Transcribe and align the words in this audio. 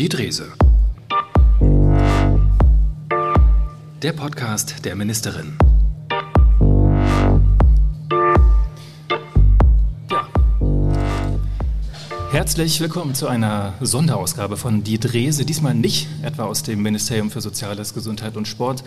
Die 0.00 0.08
Drese. 0.08 0.50
Der 4.00 4.12
Podcast 4.14 4.82
der 4.86 4.96
Ministerin. 4.96 5.58
Ja. 10.10 10.26
Herzlich 12.30 12.80
willkommen 12.80 13.14
zu 13.14 13.28
einer 13.28 13.74
Sonderausgabe 13.82 14.56
von 14.56 14.82
Die 14.82 14.98
Drese. 14.98 15.44
Diesmal 15.44 15.74
nicht 15.74 16.08
etwa 16.22 16.44
aus 16.44 16.62
dem 16.62 16.80
Ministerium 16.80 17.30
für 17.30 17.42
Soziales, 17.42 17.92
Gesundheit 17.92 18.38
und 18.38 18.48
Sport 18.48 18.82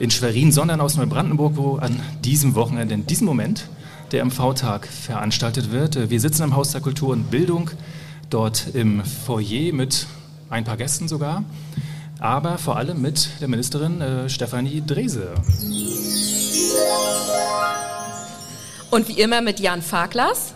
in 0.00 0.10
Schwerin, 0.10 0.50
sondern 0.50 0.80
aus 0.80 0.96
Neubrandenburg, 0.96 1.52
wo 1.54 1.76
an 1.76 2.00
diesem 2.24 2.56
Wochenende, 2.56 2.94
in 2.94 3.06
diesem 3.06 3.28
Moment, 3.28 3.68
der 4.10 4.24
MV-Tag 4.24 4.88
veranstaltet 4.88 5.70
wird. 5.70 6.10
Wir 6.10 6.20
sitzen 6.20 6.42
im 6.42 6.56
Haus 6.56 6.72
der 6.72 6.80
Kultur 6.80 7.10
und 7.10 7.30
Bildung, 7.30 7.70
dort 8.28 8.74
im 8.74 9.04
Foyer 9.04 9.72
mit 9.72 10.08
ein 10.50 10.64
paar 10.64 10.76
Gästen 10.76 11.08
sogar, 11.08 11.44
aber 12.18 12.58
vor 12.58 12.76
allem 12.76 13.00
mit 13.00 13.28
der 13.40 13.48
Ministerin 13.48 14.00
äh, 14.00 14.28
Stefanie 14.28 14.82
Drese. 14.86 15.34
Und 18.90 19.08
wie 19.08 19.20
immer 19.20 19.42
mit 19.42 19.60
Jan 19.60 19.82
Farklas. 19.82 20.54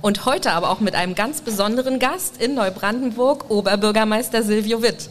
Und 0.00 0.24
heute 0.24 0.52
aber 0.52 0.70
auch 0.70 0.80
mit 0.80 0.94
einem 0.94 1.14
ganz 1.14 1.42
besonderen 1.42 1.98
Gast 2.00 2.42
in 2.42 2.54
Neubrandenburg, 2.54 3.50
Oberbürgermeister 3.50 4.42
Silvio 4.42 4.82
Witt. 4.82 5.10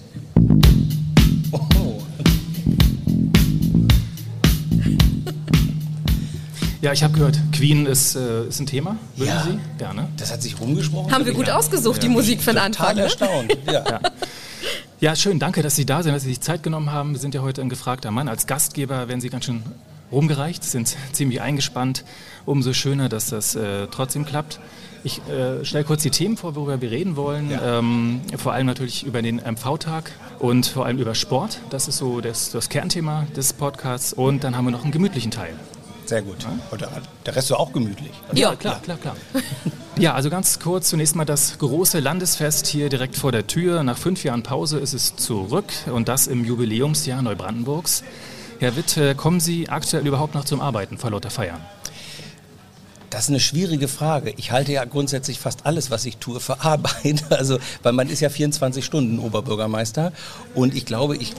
Ja, 6.82 6.92
ich 6.92 7.04
habe 7.04 7.14
gehört, 7.14 7.40
Queen 7.52 7.86
ist, 7.86 8.16
äh, 8.16 8.48
ist 8.48 8.60
ein 8.60 8.66
Thema. 8.66 8.98
Würden 9.16 9.30
ja, 9.30 9.44
Sie? 9.44 9.60
Gerne. 9.78 10.08
Das 10.18 10.32
hat 10.32 10.42
sich 10.42 10.60
rumgesprochen. 10.60 11.12
Haben 11.12 11.26
wir 11.26 11.34
gut 11.34 11.48
ja. 11.48 11.56
ausgesucht, 11.56 11.98
ja. 11.98 12.10
die 12.10 12.10
Musik 12.10 12.42
für 12.42 12.52
den 12.52 12.58
Anfang. 12.58 12.88
Total 12.88 13.04
erstaunt. 13.04 13.58
Ja. 13.68 13.84
ja. 13.88 14.00
ja, 15.00 15.16
schön. 15.16 15.38
Danke, 15.38 15.62
dass 15.62 15.76
Sie 15.76 15.86
da 15.86 16.02
sind, 16.02 16.14
dass 16.14 16.24
Sie 16.24 16.30
sich 16.30 16.42
Zeit 16.42 16.64
genommen 16.64 16.92
haben. 16.92 17.14
Wir 17.14 17.20
sind 17.20 17.36
ja 17.36 17.44
heute 17.44 17.62
ein 17.62 17.70
gefragter 17.70 18.10
Mann. 18.10 18.28
Als 18.28 18.48
Gastgeber 18.48 19.08
werden 19.08 19.22
Sie 19.22 19.30
ganz 19.30 19.46
schön 19.46 19.62
rumgereicht, 20.12 20.64
sind 20.64 20.98
ziemlich 21.12 21.40
eingespannt. 21.42 22.04
Umso 22.46 22.74
schöner, 22.74 23.10
dass 23.10 23.30
das 23.30 23.54
äh, 23.54 23.86
trotzdem 23.92 24.26
klappt. 24.26 24.60
Ich 25.04 25.22
äh, 25.28 25.64
stelle 25.64 25.84
kurz 25.84 26.02
die 26.02 26.10
Themen 26.10 26.36
vor, 26.36 26.56
worüber 26.56 26.82
wir 26.82 26.90
reden 26.90 27.16
wollen. 27.16 27.52
Ja. 27.52 27.80
Ähm, 27.80 28.22
vor 28.38 28.54
allem 28.54 28.66
natürlich 28.66 29.04
über 29.06 29.22
den 29.22 29.38
MV-Tag 29.38 30.12
und 30.40 30.66
vor 30.66 30.88
allem 30.88 30.98
über 30.98 31.14
Sport. 31.14 31.60
Das 31.70 31.88
ist 31.88 31.98
so 31.98 32.22
das, 32.22 32.50
das 32.50 32.70
Kernthema 32.70 33.28
des 33.36 33.54
Podcasts. 33.54 34.14
Und 34.14 34.44
dann 34.44 34.58
haben 34.58 34.66
wir 34.66 34.72
noch 34.72 34.84
einen 34.84 34.92
gemütlichen 34.92 35.30
Teil. 35.30 35.54
Sehr 36.12 36.24
gut. 36.24 36.46
Und 36.72 36.86
der 37.26 37.36
Rest 37.38 37.52
war 37.52 37.62
auch 37.62 37.72
gemütlich. 37.72 38.12
Ja, 38.34 38.54
klar, 38.54 38.82
klar, 38.82 38.98
klar. 38.98 39.16
Ja, 39.98 40.14
also 40.14 40.30
ganz 40.30 40.60
kurz 40.60 40.90
zunächst 40.90 41.16
mal 41.16 41.24
das 41.24 41.58
große 41.58 42.02
Landesfest 42.02 42.68
hier 42.68 42.90
direkt 42.90 43.16
vor 43.16 43.32
der 43.32 43.48
Tür. 43.48 43.82
Nach 43.84 43.98
fünf 43.98 44.26
Jahren 44.26 44.44
Pause 44.44 44.80
ist 44.80 44.92
es 44.92 45.16
zurück 45.16 45.72
und 45.86 46.10
das 46.10 46.28
im 46.28 46.44
Jubiläumsjahr 46.44 47.22
Neubrandenburgs. 47.22 48.04
Herr 48.60 48.76
Witt, 48.76 49.00
kommen 49.16 49.40
Sie 49.40 49.70
aktuell 49.70 50.06
überhaupt 50.06 50.36
noch 50.36 50.44
zum 50.44 50.60
Arbeiten 50.60 50.98
vor 50.98 51.12
lauter 51.12 51.30
Feiern? 51.30 51.62
Das 53.10 53.24
ist 53.24 53.30
eine 53.30 53.40
schwierige 53.40 53.88
Frage. 53.88 54.34
Ich 54.36 54.52
halte 54.52 54.74
ja 54.74 54.84
grundsätzlich 54.84 55.40
fast 55.40 55.66
alles, 55.66 55.92
was 55.92 56.06
ich 56.06 56.18
tue, 56.18 56.42
für 56.42 56.60
Arbeit. 56.66 57.24
Also, 57.30 57.58
weil 57.84 57.94
man 57.94 58.10
ist 58.10 58.20
ja 58.20 58.30
24 58.30 58.84
Stunden 58.84 59.18
Oberbürgermeister. 59.18 60.12
Und 60.56 60.76
ich 60.76 60.86
glaube, 60.86 61.16
ich 61.16 61.36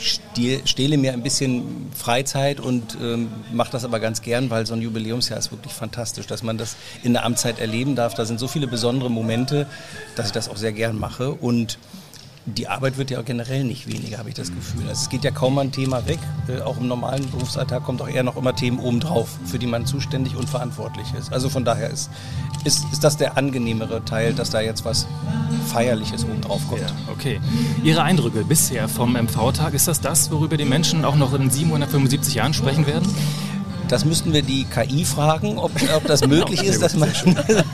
stehle 0.00 0.96
mir 0.96 1.12
ein 1.12 1.22
bisschen 1.22 1.90
Freizeit 1.94 2.60
und 2.60 2.96
ähm, 3.00 3.28
mache 3.52 3.70
das 3.72 3.84
aber 3.84 4.00
ganz 4.00 4.22
gern, 4.22 4.50
weil 4.50 4.66
so 4.66 4.74
ein 4.74 4.82
Jubiläumsjahr 4.82 5.38
ist 5.38 5.50
wirklich 5.50 5.72
fantastisch, 5.72 6.26
dass 6.26 6.42
man 6.42 6.58
das 6.58 6.76
in 7.02 7.12
der 7.12 7.24
Amtszeit 7.24 7.58
erleben 7.58 7.96
darf. 7.96 8.14
Da 8.14 8.24
sind 8.24 8.40
so 8.40 8.48
viele 8.48 8.66
besondere 8.66 9.10
Momente, 9.10 9.66
dass 10.16 10.26
ich 10.26 10.32
das 10.32 10.48
auch 10.48 10.56
sehr 10.56 10.72
gern 10.72 10.98
mache 10.98 11.32
und 11.32 11.78
die 12.46 12.68
Arbeit 12.68 12.96
wird 12.96 13.10
ja 13.10 13.20
generell 13.22 13.64
nicht 13.64 13.86
weniger, 13.86 14.18
habe 14.18 14.30
ich 14.30 14.34
das 14.34 14.52
Gefühl. 14.52 14.88
Also 14.88 15.02
es 15.02 15.08
geht 15.08 15.24
ja 15.24 15.30
kaum 15.30 15.58
ein 15.58 15.72
Thema 15.72 16.06
weg. 16.06 16.18
Äh, 16.48 16.62
auch 16.62 16.78
im 16.78 16.88
normalen 16.88 17.30
Berufsalltag 17.30 17.84
kommt 17.84 18.00
auch 18.00 18.08
eher 18.08 18.22
noch 18.22 18.36
immer 18.36 18.54
Themen 18.54 18.78
obendrauf, 18.78 19.38
für 19.44 19.58
die 19.58 19.66
man 19.66 19.86
zuständig 19.86 20.36
und 20.36 20.48
verantwortlich 20.48 21.06
ist. 21.18 21.32
Also 21.32 21.50
von 21.50 21.64
daher 21.64 21.90
ist, 21.90 22.10
ist, 22.64 22.84
ist 22.92 23.04
das 23.04 23.16
der 23.16 23.36
angenehmere 23.36 24.04
Teil, 24.04 24.32
dass 24.32 24.50
da 24.50 24.60
jetzt 24.60 24.84
was 24.84 25.06
Feierliches 25.66 26.24
obendrauf 26.24 26.66
kommt. 26.68 26.80
Ja, 26.80 26.88
okay. 27.12 27.40
Ihre 27.84 28.02
Eindrücke 28.02 28.44
bisher 28.44 28.88
vom 28.88 29.12
MV-Tag, 29.16 29.74
ist 29.74 29.88
das 29.88 30.00
das, 30.00 30.30
worüber 30.30 30.56
die 30.56 30.64
Menschen 30.64 31.04
auch 31.04 31.16
noch 31.16 31.34
in 31.34 31.50
775 31.50 32.34
Jahren 32.34 32.54
sprechen 32.54 32.86
werden? 32.86 33.06
Das 33.90 34.04
müssten 34.04 34.32
wir 34.32 34.42
die 34.42 34.64
KI 34.64 35.04
fragen, 35.04 35.58
ob, 35.58 35.72
ob 35.94 36.06
das 36.06 36.26
möglich 36.26 36.62
ist, 36.62 36.80
dass 36.80 36.94
man 36.94 37.10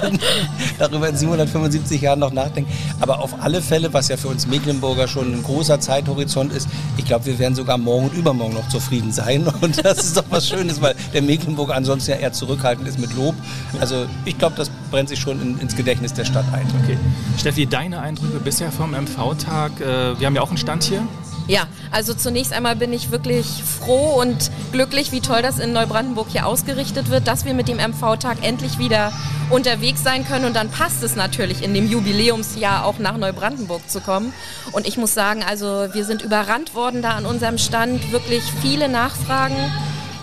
darüber 0.78 1.09
in 1.10 1.16
775 1.16 2.00
Jahren 2.00 2.21
noch 2.21 2.32
nachdenkt. 2.32 2.71
Aber 3.00 3.21
auf 3.21 3.34
alle 3.43 3.60
Fälle, 3.60 3.93
was 3.93 4.09
ja 4.09 4.16
für 4.16 4.28
uns 4.28 4.47
Mecklenburger 4.47 5.09
schon 5.09 5.32
ein 5.32 5.43
großer 5.43 5.78
Zeithorizont 5.78 6.53
ist, 6.53 6.69
ich 6.97 7.05
glaube, 7.05 7.26
wir 7.26 7.38
werden 7.38 7.55
sogar 7.55 7.76
morgen 7.76 8.06
und 8.06 8.15
übermorgen 8.15 8.55
noch 8.55 8.69
zufrieden 8.69 9.12
sein. 9.12 9.47
Und 9.60 9.84
das 9.84 9.99
ist 9.99 10.16
doch 10.16 10.25
was 10.31 10.49
Schönes, 10.49 10.81
weil 10.81 10.94
der 11.12 11.22
Mecklenburger 11.22 11.75
ansonsten 11.75 12.12
ja 12.12 12.16
eher 12.19 12.32
zurückhaltend 12.32 12.88
ist 12.88 12.99
mit 12.99 13.15
Lob. 13.15 13.34
Also 13.81 14.06
ich 14.25 14.38
glaube, 14.38 14.56
das 14.56 14.71
brennt 14.91 15.09
sich 15.09 15.19
schon 15.19 15.41
in, 15.41 15.59
ins 15.59 15.76
Gedächtnis 15.76 16.15
der 16.15 16.25
Stadt 16.25 16.44
ein. 16.53 16.66
Okay. 16.82 16.97
Steffi, 17.38 17.66
deine 17.66 18.00
Eindrücke 18.00 18.38
bisher 18.38 18.72
vom 18.72 18.93
MV-Tag? 18.93 19.81
Äh, 19.81 20.19
wir 20.19 20.26
haben 20.26 20.34
ja 20.34 20.43
auch 20.43 20.49
einen 20.49 20.59
Stand 20.59 20.84
hier. 20.84 21.03
Ja, 21.49 21.69
also 21.93 22.12
zunächst 22.12 22.53
einmal 22.53 22.75
bin 22.75 22.93
ich 22.93 23.12
wirklich 23.12 23.47
froh 23.62 24.21
und 24.21 24.51
glücklich, 24.73 25.12
wie 25.12 25.21
toll 25.21 25.43
das 25.43 25.61
in 25.61 25.73
Neubrandenburg 25.73 26.27
hier 26.29 26.45
ausgerichtet 26.45 27.09
wird, 27.11 27.29
dass 27.29 27.45
wir 27.45 27.55
mit 27.55 27.69
dem 27.69 27.77
MV-Tag 27.77 28.39
endlich 28.43 28.79
wieder 28.79 29.12
unterwegs 29.51 30.03
sein 30.03 30.27
können. 30.27 30.45
Und 30.45 30.56
dann 30.56 30.71
passt 30.71 31.05
es 31.05 31.15
natürlich 31.15 31.62
in 31.62 31.73
dem 31.73 31.89
Jubiläumsjahr 31.89 32.85
auch 32.85 32.99
nach 32.99 33.17
Neubrandenburg 33.17 33.89
zu 33.89 34.01
kommen. 34.01 34.33
Und 34.73 34.89
ich 34.89 34.97
muss 34.97 35.15
sagen, 35.15 35.45
also 35.45 35.87
wir 35.93 36.05
sind 36.05 36.23
überrannt 36.23 36.75
worden 36.75 37.01
da 37.01 37.11
an 37.11 37.27
unserem 37.27 37.59
Stand, 37.59 38.11
wirklich 38.11 38.43
viele 38.61 38.89
Nachfragen 38.89 39.56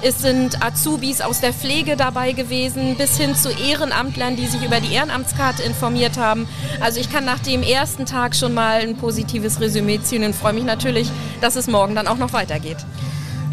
es 0.03 0.19
sind 0.19 0.61
Azubis 0.61 1.21
aus 1.21 1.39
der 1.39 1.53
Pflege 1.53 1.95
dabei 1.95 2.33
gewesen, 2.33 2.97
bis 2.97 3.17
hin 3.17 3.35
zu 3.35 3.49
Ehrenamtlern, 3.49 4.35
die 4.35 4.47
sich 4.47 4.61
über 4.61 4.81
die 4.81 4.93
Ehrenamtskarte 4.93 5.63
informiert 5.63 6.17
haben. 6.17 6.45
Also 6.81 6.99
ich 6.99 7.09
kann 7.09 7.23
nach 7.23 7.39
dem 7.39 7.63
ersten 7.63 8.05
Tag 8.05 8.35
schon 8.35 8.53
mal 8.53 8.81
ein 8.81 8.97
positives 8.97 9.61
Resümee 9.61 10.01
ziehen 10.01 10.25
und 10.25 10.35
freue 10.35 10.53
mich 10.53 10.65
natürlich, 10.65 11.09
dass 11.39 11.55
es 11.55 11.67
morgen 11.67 11.95
dann 11.95 12.07
auch 12.07 12.17
noch 12.17 12.33
weitergeht. 12.33 12.77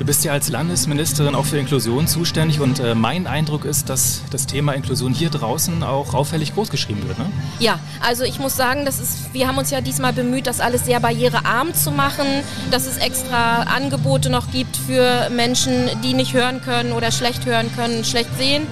Du 0.00 0.06
bist 0.06 0.24
ja 0.24 0.32
als 0.32 0.48
Landesministerin 0.48 1.34
auch 1.34 1.44
für 1.44 1.58
Inklusion 1.58 2.06
zuständig 2.06 2.58
und 2.58 2.80
äh, 2.80 2.94
mein 2.94 3.26
Eindruck 3.26 3.66
ist, 3.66 3.90
dass 3.90 4.22
das 4.30 4.46
Thema 4.46 4.72
Inklusion 4.72 5.12
hier 5.12 5.28
draußen 5.28 5.82
auch 5.82 6.14
auffällig 6.14 6.54
groß 6.54 6.70
geschrieben 6.70 7.06
wird. 7.06 7.18
Ne? 7.18 7.26
Ja, 7.58 7.78
also 8.00 8.24
ich 8.24 8.38
muss 8.38 8.56
sagen, 8.56 8.86
das 8.86 8.98
ist, 8.98 9.34
wir 9.34 9.46
haben 9.46 9.58
uns 9.58 9.70
ja 9.70 9.82
diesmal 9.82 10.14
bemüht, 10.14 10.46
das 10.46 10.60
alles 10.60 10.86
sehr 10.86 11.00
barrierearm 11.00 11.74
zu 11.74 11.90
machen, 11.90 12.24
dass 12.70 12.86
es 12.86 12.96
extra 12.96 13.64
Angebote 13.64 14.30
noch 14.30 14.50
gibt 14.50 14.74
für 14.74 15.28
Menschen, 15.28 15.90
die 16.02 16.14
nicht 16.14 16.32
hören 16.32 16.62
können 16.62 16.92
oder 16.92 17.10
schlecht 17.10 17.44
hören 17.44 17.70
können, 17.76 18.02
schlecht 18.02 18.30
sehen. 18.38 18.66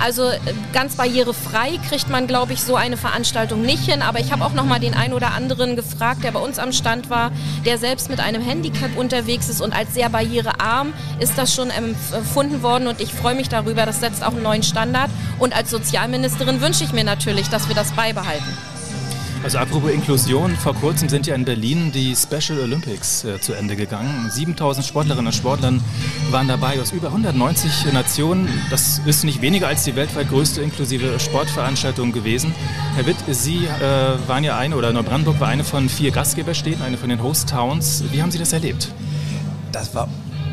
Also 0.00 0.28
äh, 0.28 0.38
ganz 0.72 0.96
barrierefrei 0.96 1.78
kriegt 1.88 2.08
man, 2.08 2.26
glaube 2.26 2.52
ich, 2.52 2.62
so 2.62 2.76
eine 2.76 2.96
Veranstaltung 2.96 3.62
nicht 3.62 3.84
hin. 3.84 4.02
Aber 4.02 4.20
ich 4.20 4.32
habe 4.32 4.44
auch 4.44 4.52
noch 4.52 4.64
mal 4.64 4.80
den 4.80 4.94
einen 4.94 5.12
oder 5.12 5.32
anderen 5.32 5.76
gefragt, 5.76 6.24
der 6.24 6.32
bei 6.32 6.40
uns 6.40 6.58
am 6.58 6.72
Stand 6.72 7.10
war, 7.10 7.30
der 7.64 7.78
selbst 7.78 8.10
mit 8.10 8.20
einem 8.20 8.42
Handicap 8.42 8.96
unterwegs 8.96 9.48
ist 9.48 9.60
und 9.60 9.74
als 9.74 9.94
sehr 9.94 10.08
barrierearm 10.08 10.92
ist 11.18 11.36
das 11.36 11.54
schon 11.54 11.70
empfunden 11.70 12.62
worden. 12.62 12.86
Und 12.86 13.00
ich 13.00 13.12
freue 13.12 13.34
mich 13.34 13.48
darüber. 13.48 13.86
Das 13.86 14.00
setzt 14.00 14.22
auch 14.24 14.32
einen 14.32 14.42
neuen 14.42 14.62
Standard. 14.62 15.10
Und 15.38 15.54
als 15.54 15.70
Sozialministerin 15.70 16.60
wünsche 16.60 16.84
ich 16.84 16.92
mir 16.92 17.04
natürlich, 17.04 17.48
dass 17.48 17.68
wir 17.68 17.74
das 17.74 17.92
beibehalten. 17.92 18.71
Also 19.44 19.58
apropos 19.58 19.90
Inklusion, 19.90 20.54
vor 20.54 20.72
kurzem 20.72 21.08
sind 21.08 21.26
ja 21.26 21.34
in 21.34 21.44
Berlin 21.44 21.90
die 21.90 22.14
Special 22.14 22.60
Olympics 22.60 23.24
äh, 23.24 23.40
zu 23.40 23.54
Ende 23.54 23.74
gegangen. 23.74 24.30
7000 24.30 24.86
Sportlerinnen 24.86 25.26
und 25.26 25.32
Sportler 25.32 25.74
waren 26.30 26.46
dabei 26.46 26.80
aus 26.80 26.92
über 26.92 27.08
190 27.08 27.92
Nationen. 27.92 28.48
Das 28.70 29.00
ist 29.04 29.24
nicht 29.24 29.42
weniger 29.42 29.66
als 29.66 29.82
die 29.82 29.96
weltweit 29.96 30.28
größte 30.28 30.62
inklusive 30.62 31.18
Sportveranstaltung 31.18 32.12
gewesen. 32.12 32.54
Herr 32.94 33.04
Witt, 33.04 33.16
Sie 33.30 33.66
äh, 33.66 34.28
waren 34.28 34.44
ja 34.44 34.56
eine, 34.58 34.76
oder 34.76 34.92
Neubrandenburg 34.92 35.40
war 35.40 35.48
eine 35.48 35.64
von 35.64 35.88
vier 35.88 36.12
Gastgeberstädten, 36.12 36.82
eine 36.82 36.96
von 36.96 37.08
den 37.08 37.20
Host 37.20 37.48
Towns. 37.48 38.04
Wie 38.12 38.22
haben 38.22 38.30
Sie 38.30 38.38
das 38.38 38.52
erlebt? 38.52 38.92
Das 39.72 39.92
war 39.92 40.08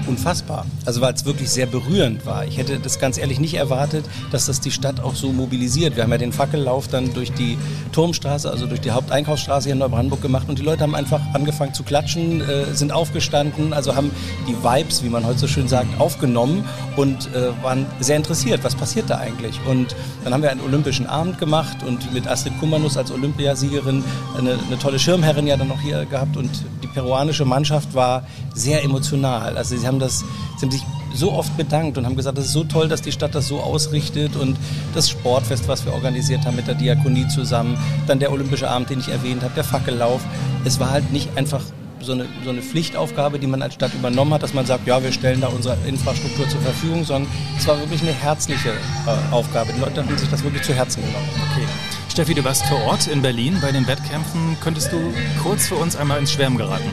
unfassbar. 0.07 0.65
Also 0.85 1.01
weil 1.01 1.13
es 1.13 1.25
wirklich 1.25 1.49
sehr 1.49 1.65
berührend 1.65 2.25
war. 2.25 2.45
Ich 2.45 2.57
hätte 2.57 2.79
das 2.79 2.99
ganz 2.99 3.17
ehrlich 3.17 3.39
nicht 3.39 3.55
erwartet, 3.55 4.05
dass 4.31 4.45
das 4.45 4.59
die 4.59 4.71
Stadt 4.71 4.99
auch 4.99 5.15
so 5.15 5.31
mobilisiert. 5.31 5.95
Wir 5.95 6.03
haben 6.03 6.11
ja 6.11 6.17
den 6.17 6.33
Fackellauf 6.33 6.87
dann 6.87 7.13
durch 7.13 7.31
die 7.31 7.57
Turmstraße, 7.91 8.49
also 8.49 8.65
durch 8.65 8.81
die 8.81 8.91
Haupteinkaufsstraße 8.91 9.65
hier 9.65 9.73
in 9.73 9.79
Neubrandenburg 9.79 10.21
gemacht 10.21 10.47
und 10.49 10.59
die 10.59 10.63
Leute 10.63 10.83
haben 10.83 10.95
einfach 10.95 11.21
angefangen 11.33 11.73
zu 11.73 11.83
klatschen, 11.83 12.41
äh, 12.41 12.65
sind 12.73 12.91
aufgestanden, 12.91 13.73
also 13.73 13.95
haben 13.95 14.11
die 14.47 14.55
Vibes, 14.55 15.03
wie 15.03 15.09
man 15.09 15.25
heute 15.25 15.39
so 15.39 15.47
schön 15.47 15.67
sagt, 15.67 15.99
aufgenommen 15.99 16.63
und 16.95 17.33
äh, 17.33 17.51
waren 17.63 17.85
sehr 17.99 18.17
interessiert, 18.17 18.63
was 18.63 18.75
passiert 18.75 19.09
da 19.09 19.17
eigentlich. 19.17 19.59
Und 19.65 19.95
dann 20.23 20.33
haben 20.33 20.43
wir 20.43 20.51
einen 20.51 20.61
olympischen 20.61 21.07
Abend 21.07 21.37
gemacht 21.39 21.77
und 21.85 22.13
mit 22.13 22.27
Astrid 22.27 22.57
Kummernuss 22.59 22.97
als 22.97 23.11
Olympiasiegerin 23.11 24.03
eine, 24.37 24.59
eine 24.67 24.79
tolle 24.79 24.99
Schirmherrin 24.99 25.47
ja 25.47 25.57
dann 25.57 25.67
noch 25.67 25.81
hier 25.81 26.05
gehabt 26.05 26.37
und 26.37 26.49
die 26.83 26.87
peruanische 26.87 27.45
Mannschaft 27.45 27.93
war 27.93 28.23
sehr 28.53 28.83
emotional. 28.83 29.57
Also 29.57 29.77
sie 29.77 29.87
haben 29.89 29.99
das, 29.99 30.23
sie 30.57 30.65
haben 30.65 30.71
sich 30.71 30.83
so 31.13 31.33
oft 31.33 31.55
bedankt 31.57 31.97
und 31.97 32.05
haben 32.05 32.15
gesagt, 32.15 32.37
es 32.37 32.45
ist 32.45 32.53
so 32.53 32.63
toll, 32.63 32.87
dass 32.87 33.01
die 33.01 33.11
Stadt 33.11 33.35
das 33.35 33.47
so 33.47 33.59
ausrichtet 33.59 34.35
und 34.35 34.55
das 34.93 35.09
Sportfest, 35.09 35.67
was 35.67 35.85
wir 35.85 35.93
organisiert 35.93 36.45
haben 36.45 36.55
mit 36.55 36.67
der 36.67 36.75
Diakonie 36.75 37.27
zusammen, 37.27 37.77
dann 38.07 38.19
der 38.19 38.31
Olympische 38.31 38.69
Abend, 38.69 38.89
den 38.89 38.99
ich 38.99 39.09
erwähnt 39.09 39.43
habe, 39.43 39.53
der 39.55 39.63
Fackellauf. 39.63 40.21
Es 40.63 40.79
war 40.79 40.91
halt 40.91 41.11
nicht 41.11 41.35
einfach 41.35 41.61
so 42.01 42.13
eine, 42.13 42.25
so 42.43 42.49
eine 42.49 42.61
Pflichtaufgabe, 42.61 43.39
die 43.39 43.47
man 43.47 43.61
als 43.61 43.73
Stadt 43.73 43.93
übernommen 43.93 44.33
hat, 44.33 44.43
dass 44.43 44.53
man 44.53 44.65
sagt, 44.65 44.87
ja, 44.87 45.03
wir 45.03 45.11
stellen 45.11 45.41
da 45.41 45.47
unsere 45.47 45.77
Infrastruktur 45.85 46.47
zur 46.47 46.61
Verfügung, 46.61 47.03
sondern 47.03 47.29
es 47.57 47.67
war 47.67 47.77
wirklich 47.79 48.01
eine 48.01 48.13
herzliche 48.13 48.69
äh, 48.69 49.33
Aufgabe. 49.33 49.73
Die 49.73 49.79
Leute 49.79 50.01
haben 50.01 50.17
sich 50.17 50.29
das 50.29 50.43
wirklich 50.43 50.63
zu 50.63 50.73
Herzen 50.73 51.03
genommen. 51.03 51.27
Okay. 51.51 51.65
Steffi, 52.09 52.33
du 52.33 52.43
warst 52.43 52.65
vor 52.65 52.81
Ort 52.83 53.07
in 53.07 53.21
Berlin 53.21 53.57
bei 53.61 53.71
den 53.71 53.87
Wettkämpfen. 53.87 54.57
Könntest 54.61 54.91
du 54.91 54.97
kurz 55.43 55.67
für 55.67 55.75
uns 55.75 55.95
einmal 55.95 56.19
ins 56.19 56.31
Schwärmen 56.31 56.57
geraten? 56.57 56.89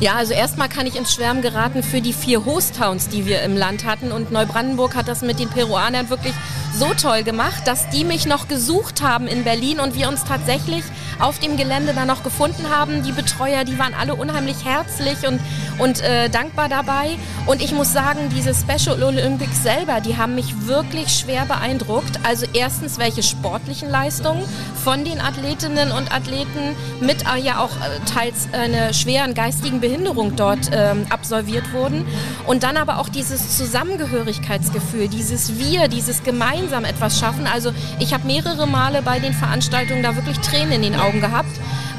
Ja, 0.00 0.14
also 0.14 0.32
erstmal 0.32 0.70
kann 0.70 0.86
ich 0.86 0.96
ins 0.96 1.12
Schwärmen 1.12 1.42
geraten 1.42 1.82
für 1.82 2.00
die 2.00 2.14
vier 2.14 2.46
Host-Towns, 2.46 3.08
die 3.08 3.26
wir 3.26 3.42
im 3.42 3.54
Land 3.54 3.84
hatten. 3.84 4.12
Und 4.12 4.32
Neubrandenburg 4.32 4.96
hat 4.96 5.08
das 5.08 5.20
mit 5.20 5.38
den 5.38 5.50
Peruanern 5.50 6.08
wirklich 6.08 6.32
so 6.74 6.94
toll 6.94 7.22
gemacht, 7.22 7.66
dass 7.66 7.90
die 7.90 8.04
mich 8.04 8.24
noch 8.24 8.48
gesucht 8.48 9.02
haben 9.02 9.26
in 9.26 9.44
Berlin 9.44 9.78
und 9.78 9.94
wir 9.94 10.08
uns 10.08 10.24
tatsächlich 10.24 10.84
auf 11.18 11.38
dem 11.38 11.58
Gelände 11.58 11.92
dann 11.92 12.06
noch 12.06 12.22
gefunden 12.22 12.70
haben. 12.70 13.02
Die 13.02 13.12
Betreuer, 13.12 13.64
die 13.64 13.78
waren 13.78 13.92
alle 13.92 14.14
unheimlich 14.14 14.64
herzlich 14.64 15.26
und, 15.28 15.38
und 15.78 16.00
äh, 16.00 16.30
dankbar 16.30 16.70
dabei. 16.70 17.18
Und 17.44 17.60
ich 17.60 17.72
muss 17.72 17.92
sagen, 17.92 18.30
diese 18.34 18.54
Special 18.54 19.02
Olympics 19.02 19.62
selber, 19.62 20.00
die 20.00 20.16
haben 20.16 20.34
mich 20.34 20.66
wirklich 20.66 21.10
schwer 21.10 21.44
beeindruckt. 21.44 22.20
Also 22.22 22.46
erstens, 22.54 22.98
welche 22.98 23.22
sportlichen 23.22 23.90
Leistungen 23.90 24.44
von 24.82 25.04
den 25.04 25.20
Athletinnen 25.20 25.92
und 25.92 26.10
Athleten 26.10 26.74
mit 27.02 27.24
äh, 27.26 27.38
ja 27.38 27.58
auch 27.58 27.76
äh, 27.76 28.00
teils 28.10 28.48
einer 28.52 28.94
schweren 28.94 29.34
geistigen 29.34 29.80
Behinderung 29.80 29.89
dort 30.36 30.70
ähm, 30.72 31.06
absolviert 31.10 31.72
wurden. 31.72 32.06
Und 32.46 32.62
dann 32.62 32.76
aber 32.76 32.98
auch 32.98 33.08
dieses 33.08 33.56
Zusammengehörigkeitsgefühl, 33.56 35.08
dieses 35.08 35.58
Wir, 35.58 35.88
dieses 35.88 36.22
gemeinsam 36.22 36.84
etwas 36.84 37.18
schaffen. 37.18 37.46
Also 37.46 37.72
ich 37.98 38.14
habe 38.14 38.26
mehrere 38.26 38.66
Male 38.66 39.02
bei 39.02 39.18
den 39.18 39.32
Veranstaltungen 39.32 40.02
da 40.02 40.16
wirklich 40.16 40.38
Tränen 40.38 40.72
in 40.72 40.82
den 40.82 40.96
Augen 40.96 41.20
gehabt, 41.20 41.50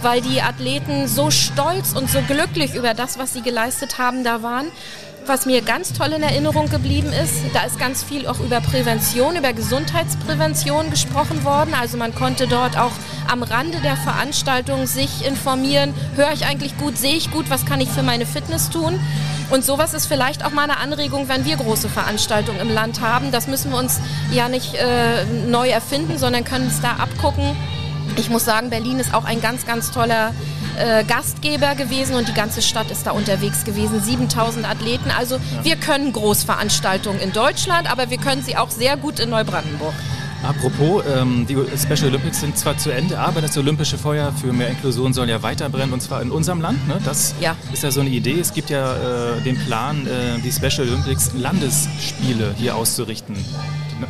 weil 0.02 0.22
die 0.22 0.42
Athleten 0.42 1.08
so 1.08 1.32
stolz 1.32 1.94
und 1.94 2.10
so 2.10 2.22
glücklich 2.22 2.76
über 2.76 2.94
das, 2.94 3.18
was 3.18 3.34
sie 3.34 3.42
geleistet 3.42 3.98
haben, 3.98 4.24
da 4.24 4.44
waren. 4.44 4.68
Was 5.32 5.46
mir 5.46 5.62
ganz 5.62 5.94
toll 5.94 6.12
in 6.12 6.24
Erinnerung 6.24 6.68
geblieben 6.68 7.14
ist, 7.14 7.36
da 7.54 7.64
ist 7.64 7.80
ganz 7.80 8.04
viel 8.04 8.28
auch 8.28 8.42
über 8.42 8.60
Prävention, 8.60 9.38
über 9.38 9.54
Gesundheitsprävention 9.54 10.90
gesprochen 10.90 11.46
worden. 11.46 11.74
Also 11.74 11.96
man 11.96 12.14
konnte 12.14 12.48
dort 12.48 12.78
auch 12.78 12.92
am 13.32 13.42
Rande 13.42 13.78
der 13.78 13.96
Veranstaltung 13.96 14.88
sich 14.88 15.26
informieren, 15.26 15.94
höre 16.18 16.34
ich 16.34 16.46
eigentlich 16.46 16.78
gut, 16.78 16.98
sehe 16.98 17.16
ich 17.16 17.32
gut, 17.32 17.50
was 17.50 17.66
kann 17.66 17.80
ich 17.80 17.88
für 17.88 18.04
meine 18.04 18.26
Fitness 18.26 18.70
tun. 18.72 19.00
Und 19.52 19.64
sowas 19.64 19.94
ist 19.94 20.08
vielleicht 20.08 20.44
auch 20.44 20.52
mal 20.52 20.64
eine 20.64 20.80
Anregung, 20.80 21.30
wenn 21.30 21.46
wir 21.46 21.56
große 21.56 21.88
Veranstaltungen 21.88 22.60
im 22.60 22.70
Land 22.70 23.00
haben. 23.00 23.32
Das 23.32 23.48
müssen 23.48 23.72
wir 23.72 23.78
uns 23.78 24.02
ja 24.34 24.50
nicht 24.50 24.74
äh, 24.74 25.24
neu 25.48 25.70
erfinden, 25.70 26.18
sondern 26.18 26.44
können 26.44 26.68
es 26.68 26.82
da 26.82 26.98
abgucken 26.98 27.56
ich 28.18 28.30
muss 28.30 28.46
sagen, 28.46 28.70
Berlin 28.70 29.00
ist 29.00 29.14
auch 29.14 29.26
ein 29.26 29.42
ganz, 29.42 29.66
ganz 29.66 29.92
toller 29.92 30.34
äh, 30.78 31.04
Gastgeber 31.04 31.76
gewesen 31.76 32.16
und 32.16 32.28
die 32.28 32.34
ganze 32.34 32.62
Stadt 32.62 32.92
ist 32.92 33.06
da 33.08 33.12
unterwegs 33.12 33.64
gewesen. 33.64 34.02
7000 34.02 34.68
Athleten. 34.68 35.12
Also 35.18 35.36
ja. 35.36 35.42
wir 35.64 35.76
können 35.76 36.14
Großveranstaltungen 36.14 37.20
in 37.20 37.32
Deutschland, 37.32 37.92
aber 37.92 38.10
wir 38.10 38.18
können 38.18 38.44
sie 38.44 38.58
auch 38.58 38.70
sehr 38.70 38.98
gut 38.98 39.20
in 39.20 39.30
Neubrandenburg. 39.30 39.94
Apropos, 40.44 41.04
ähm, 41.16 41.46
die 41.46 41.56
Special 41.78 42.10
Olympics 42.10 42.40
sind 42.42 42.58
zwar 42.58 42.76
zu 42.76 42.90
Ende, 42.90 43.20
aber 43.20 43.42
das 43.42 43.56
olympische 43.58 43.98
Feuer 43.98 44.32
für 44.34 44.52
mehr 44.52 44.70
Inklusion 44.70 45.14
soll 45.14 45.30
ja 45.30 45.44
weiter 45.44 45.70
brennen 45.70 45.94
und 45.94 46.02
zwar 46.02 46.22
in 46.22 46.32
unserem 46.32 46.62
Land. 46.62 46.88
Ne? 46.88 47.00
Das 47.06 47.36
ja. 47.40 47.56
ist 47.72 47.84
ja 47.84 47.92
so 47.92 48.02
eine 48.02 48.10
Idee. 48.10 48.40
Es 48.40 48.52
gibt 48.52 48.72
ja 48.72 49.36
äh, 49.36 49.42
den 49.42 49.56
Plan, 49.66 50.08
äh, 50.08 50.40
die 50.40 50.52
Special 50.52 50.88
Olympics 50.88 51.32
Landesspiele 51.36 52.56
hier 52.58 52.76
auszurichten. 52.76 53.36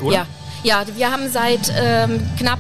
Oder? 0.02 0.16
Ja. 0.16 0.28
Ja, 0.64 0.84
wir 0.96 1.12
haben 1.12 1.28
seit 1.32 1.74
ähm, 1.76 2.20
knapp 2.38 2.60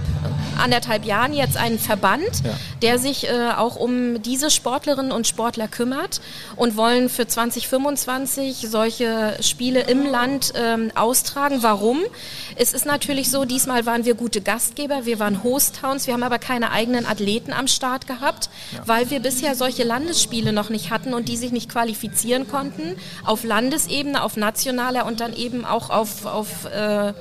anderthalb 0.62 1.06
Jahren 1.06 1.34
jetzt 1.34 1.58
einen 1.58 1.80
Verband, 1.80 2.44
ja. 2.44 2.52
der 2.81 3.00
sich 3.00 3.28
äh, 3.28 3.52
auch 3.58 3.75
um 3.75 4.22
diese 4.22 4.50
Sportlerinnen 4.50 5.12
und 5.12 5.28
Sportler 5.28 5.68
kümmert 5.68 6.22
und 6.56 6.78
wollen 6.78 7.10
für 7.10 7.28
2025 7.28 8.68
solche 8.69 9.38
Spiele 9.42 9.81
im 9.81 10.06
Land 10.06 10.54
ähm, 10.56 10.92
austragen. 10.96 11.63
Warum? 11.63 12.00
Es 12.56 12.74
ist 12.74 12.86
natürlich 12.86 13.30
so, 13.30 13.46
diesmal 13.46 13.86
waren 13.86 14.06
wir 14.06 14.16
gute 14.16 14.42
Gastgeber, 14.42 15.06
wir 15.06 15.19
waren 15.19 15.44
Host-Towns, 15.44 16.08
wir 16.08 16.13
haben 16.13 16.24
aber 16.24 16.40
keine 16.40 16.72
eigenen 16.72 17.06
Athleten 17.06 17.54
am 17.54 17.68
Start 17.68 18.08
gehabt, 18.08 18.50
ja. 18.72 18.81
weil 18.86 19.10
wir 19.10 19.19
bisher 19.19 19.56
solche 19.56 19.84
Landesspiele 19.84 20.54
noch 20.54 20.69
nicht 20.69 20.92
hatten 20.92 21.13
und 21.13 21.30
die 21.30 21.38
sich 21.38 21.52
nicht 21.52 21.69
qualifizieren 21.69 22.48
konnten 22.48 22.96
auf 23.25 23.44
Landesebene, 23.44 24.22
auf 24.24 24.38
nationaler 24.38 25.06
und 25.06 25.19
dann 25.19 25.34
eben 25.34 25.66
auch 25.66 25.90
auf, 25.90 26.25
auf 26.25 26.66
äh, 26.66 27.13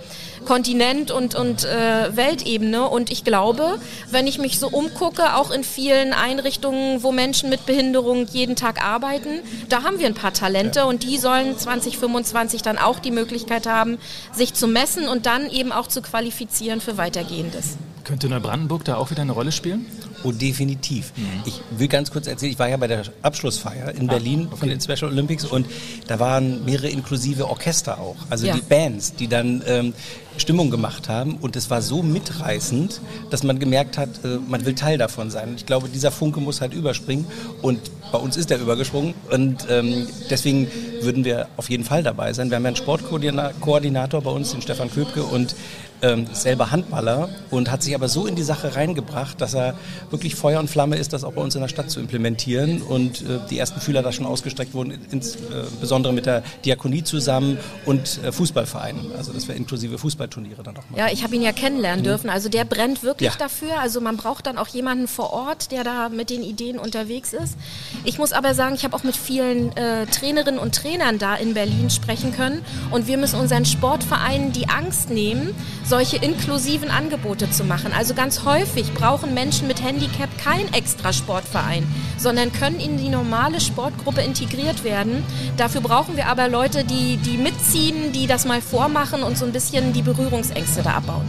Kontinent 0.45 1.11
und, 1.11 1.35
und 1.35 1.65
äh, 1.65 2.17
Weltebene. 2.17 2.89
Und 2.89 3.11
ich 3.11 3.25
glaube, 3.25 3.79
wenn 4.11 4.27
ich 4.27 4.39
mich 4.39 4.59
so 4.59 4.69
umgucke, 4.69 5.37
auch 5.37 5.51
in 5.51 5.65
vielen 5.65 6.13
Einrichtungen, 6.13 7.03
wo 7.03 7.13
Menschen 7.13 7.51
mit 7.51 7.67
Behinderung 7.67 8.27
jeden 8.27 8.57
Tag 8.57 8.85
arbeiten, 8.85 9.41
da 9.69 9.83
haben 9.83 9.99
wir 9.99 10.07
ein 10.07 10.15
paar 10.15 10.33
Talente 10.33 10.87
und 10.87 11.03
die 11.03 11.19
sollen 11.19 11.59
2025 11.59 12.63
dann 12.63 12.79
auch 12.79 12.99
die 12.99 13.11
Möglichkeit 13.11 13.67
haben, 13.67 13.99
sich 14.33 14.55
zu 14.55 14.67
messen 14.67 15.09
und 15.09 15.27
dann 15.27 15.51
eben 15.51 15.73
auch 15.73 15.87
zu 15.87 16.03
qualifizieren 16.03 16.81
für 16.81 16.97
Weitergehendes. 16.97 17.77
Könnte 18.11 18.29
Neubrandenburg 18.29 18.85
da 18.85 18.97
auch 18.97 19.12
wieder 19.12 19.23
eine 19.23 19.31
Rolle 19.31 19.53
spielen? 19.53 19.87
Oh, 20.25 20.33
definitiv. 20.33 21.12
Mhm. 21.17 21.43
Ich 21.45 21.61
will 21.71 21.87
ganz 21.87 22.11
kurz 22.11 22.27
erzählen, 22.27 22.51
ich 22.51 22.59
war 22.59 22.69
ja 22.69 22.77
bei 22.77 22.89
der 22.89 23.05
Abschlussfeier 23.23 23.95
in 23.95 24.11
ah, 24.11 24.15
Berlin 24.15 24.49
okay. 24.49 24.57
von 24.57 24.69
den 24.69 24.81
Special 24.81 25.12
Olympics 25.12 25.45
und 25.45 25.65
da 26.09 26.19
waren 26.19 26.65
mehrere 26.65 26.89
inklusive 26.89 27.49
Orchester 27.49 28.01
auch. 28.01 28.17
Also 28.29 28.49
ja. 28.49 28.55
die 28.57 28.62
Bands, 28.62 29.15
die 29.15 29.29
dann 29.29 29.62
ähm, 29.65 29.95
Stimmung 30.39 30.73
gemacht 30.73 31.09
haben 31.09 31.37
und 31.37 31.55
es 31.55 31.71
war 31.71 31.83
so 31.83 32.03
mitreißend, 32.03 33.01
dass 33.31 33.45
man 33.45 33.61
gemerkt 33.61 33.97
hat, 33.97 34.09
äh, 34.25 34.39
man 34.45 34.67
will 34.67 34.75
Teil 34.75 34.99
davon 34.99 35.31
sein. 35.31 35.53
Ich 35.55 35.67
glaube, 35.67 35.89
dieser 35.89 36.11
Funke 36.11 36.41
muss 36.41 36.61
halt 36.61 36.75
überspringen 36.75 37.27
und 37.63 37.79
bei 38.11 38.19
uns 38.19 38.37
ist 38.37 38.51
er 38.51 38.59
übergesprungen 38.59 39.15
und 39.31 39.67
ähm, 39.71 40.09
deswegen 40.31 40.69
würden 41.01 41.25
wir 41.25 41.47
auf 41.56 41.71
jeden 41.71 41.85
Fall 41.85 42.03
dabei 42.03 42.33
sein. 42.33 42.51
Wir 42.51 42.56
haben 42.56 42.65
ja 42.65 42.69
einen 42.71 42.77
Sportkoordinator 42.77 44.21
bei 44.21 44.31
uns, 44.31 44.51
den 44.51 44.63
Stefan 44.63 44.91
Köpke 44.91 45.23
und 45.23 45.55
ähm, 46.02 46.26
selber 46.32 46.70
Handballer 46.70 47.29
und 47.50 47.70
hat 47.70 47.82
sich 47.82 47.94
aber 47.94 48.08
so 48.08 48.26
in 48.26 48.37
die 48.37 48.43
Sache 48.43 48.76
reingebracht, 48.76 49.41
dass 49.41 49.55
er 49.55 49.75
wirklich 50.11 50.35
Feuer 50.35 50.61
und 50.61 50.69
Flamme 50.69 50.97
ist, 50.97 51.12
das 51.12 51.25
auch 51.25 51.32
bei 51.32 51.43
uns 51.43 51.55
in 51.55 51.61
der 51.61 51.69
Stadt 51.69 51.91
zu 51.91 52.00
implementieren. 52.00 52.82
Und 52.82 53.23
äh, 53.23 53.38
die 53.50 53.58
ersten 53.58 53.81
Fühler 53.81 54.02
da 54.02 54.12
schon 54.12 54.26
ausgestreckt 54.26 54.75
wurden, 54.75 54.99
insbesondere 55.11 56.12
äh, 56.12 56.17
mit 56.17 56.26
der 56.26 56.43
Diakonie 56.64 57.05
zusammen 57.05 57.58
und 57.87 58.20
äh, 58.25 58.32
Fußballvereinen. 58.32 59.12
Also 59.17 59.32
das 59.32 59.49
wäre 59.49 59.58
inklusive 59.58 59.99
Fußballturniere 59.99 60.62
dann 60.62 60.75
nochmal. 60.75 60.99
Ja, 60.99 61.12
ich 61.12 61.23
habe 61.23 61.37
ihn 61.37 61.43
ja 61.43 61.52
kennenlernen 61.52 62.00
mhm. 62.00 62.08
dürfen. 62.08 62.31
Also 62.31 62.49
der 62.49 62.64
brennt 62.64 63.03
wirklich 63.03 63.31
ja. 63.31 63.37
dafür. 63.38 63.81
Also 63.81 64.00
man 64.00 64.17
braucht 64.17 64.46
dann 64.46 64.58
auch 64.58 64.69
jemanden 64.69 65.08
vor 65.08 65.32
Ort, 65.32 65.73
der 65.73 65.84
da 65.84 66.08
mit 66.08 66.31
den 66.31 66.43
Ideen 66.43 66.79
unterwegs 66.79 67.32
ist. 67.32 67.56
Ich 68.05 68.19
muss 68.19 68.32
aber 68.32 68.55
sagen, 68.55 68.75
ich 68.75 68.84
habe 68.84 68.96
auch 68.96 69.05
mit 69.05 69.17
vielen 69.17 69.77
äh, 69.77 70.06
Trainerinnen 70.06 70.60
und 70.60 70.75
Trainern 70.75 71.19
da 71.19 71.34
in 71.36 71.55
Berlin 71.55 71.91
sprechen 71.91 72.32
können. 72.32 72.63
Und 72.91 73.06
wir 73.06 73.19
müssen 73.19 73.39
unseren 73.39 73.65
Sportvereinen 73.65 74.53
die 74.53 74.69
Angst 74.69 75.10
nehmen, 75.10 75.55
solche 75.91 76.17
inklusiven 76.19 76.89
Angebote 76.89 77.51
zu 77.51 77.65
machen. 77.65 77.93
Also 77.93 78.15
ganz 78.15 78.44
häufig 78.44 78.94
brauchen 78.94 79.35
Menschen 79.35 79.67
mit 79.67 79.82
Handicap 79.82 80.31
kein 80.39 80.73
extra 80.73 81.13
Sportverein, 81.13 81.85
sondern 82.17 82.53
können 82.53 82.79
in 82.79 82.97
die 82.97 83.09
normale 83.09 83.61
Sportgruppe 83.61 84.20
integriert 84.23 84.85
werden. 84.85 85.25
Dafür 85.56 85.81
brauchen 85.81 86.17
wir 86.17 86.29
aber 86.29 86.49
Leute, 86.49 86.85
die, 86.85 87.17
die 87.17 87.37
mitziehen, 87.37 88.13
die 88.13 88.29
das 88.29 88.47
mal 88.47 88.63
vormachen 88.63 89.25
und 89.25 89.37
so 89.37 89.44
ein 89.44 89.53
bisschen 89.53 89.93
die 89.93 90.03
Berührungsängste 90.03 90.82
da 90.82 90.93
abbauen. 90.93 91.29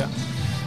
Ja. 0.00 0.08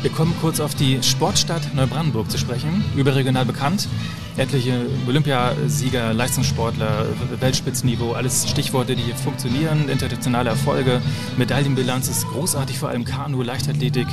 Wir 0.02 0.12
kommen 0.12 0.34
kurz 0.40 0.62
auf 0.62 0.74
die 0.74 1.04
Sportstadt 1.04 1.74
Neubrandenburg 1.76 2.32
zu 2.32 2.38
sprechen, 2.38 2.86
überregional 2.96 3.46
bekannt. 3.46 3.90
Etliche 4.38 4.86
Olympiasieger, 5.08 6.14
Leistungssportler, 6.14 7.08
Weltspitzenniveau, 7.40 8.14
alles 8.14 8.48
Stichworte, 8.48 8.96
die 8.96 9.12
funktionieren, 9.14 9.90
internationale 9.90 10.52
Erfolge, 10.52 11.02
Medaillenbilanz 11.38 12.08
ist 12.08 12.28
großartig, 12.28 12.78
vor 12.78 12.90
allem 12.90 13.04
Kanu, 13.04 13.42
Leichtathletik 13.42 14.08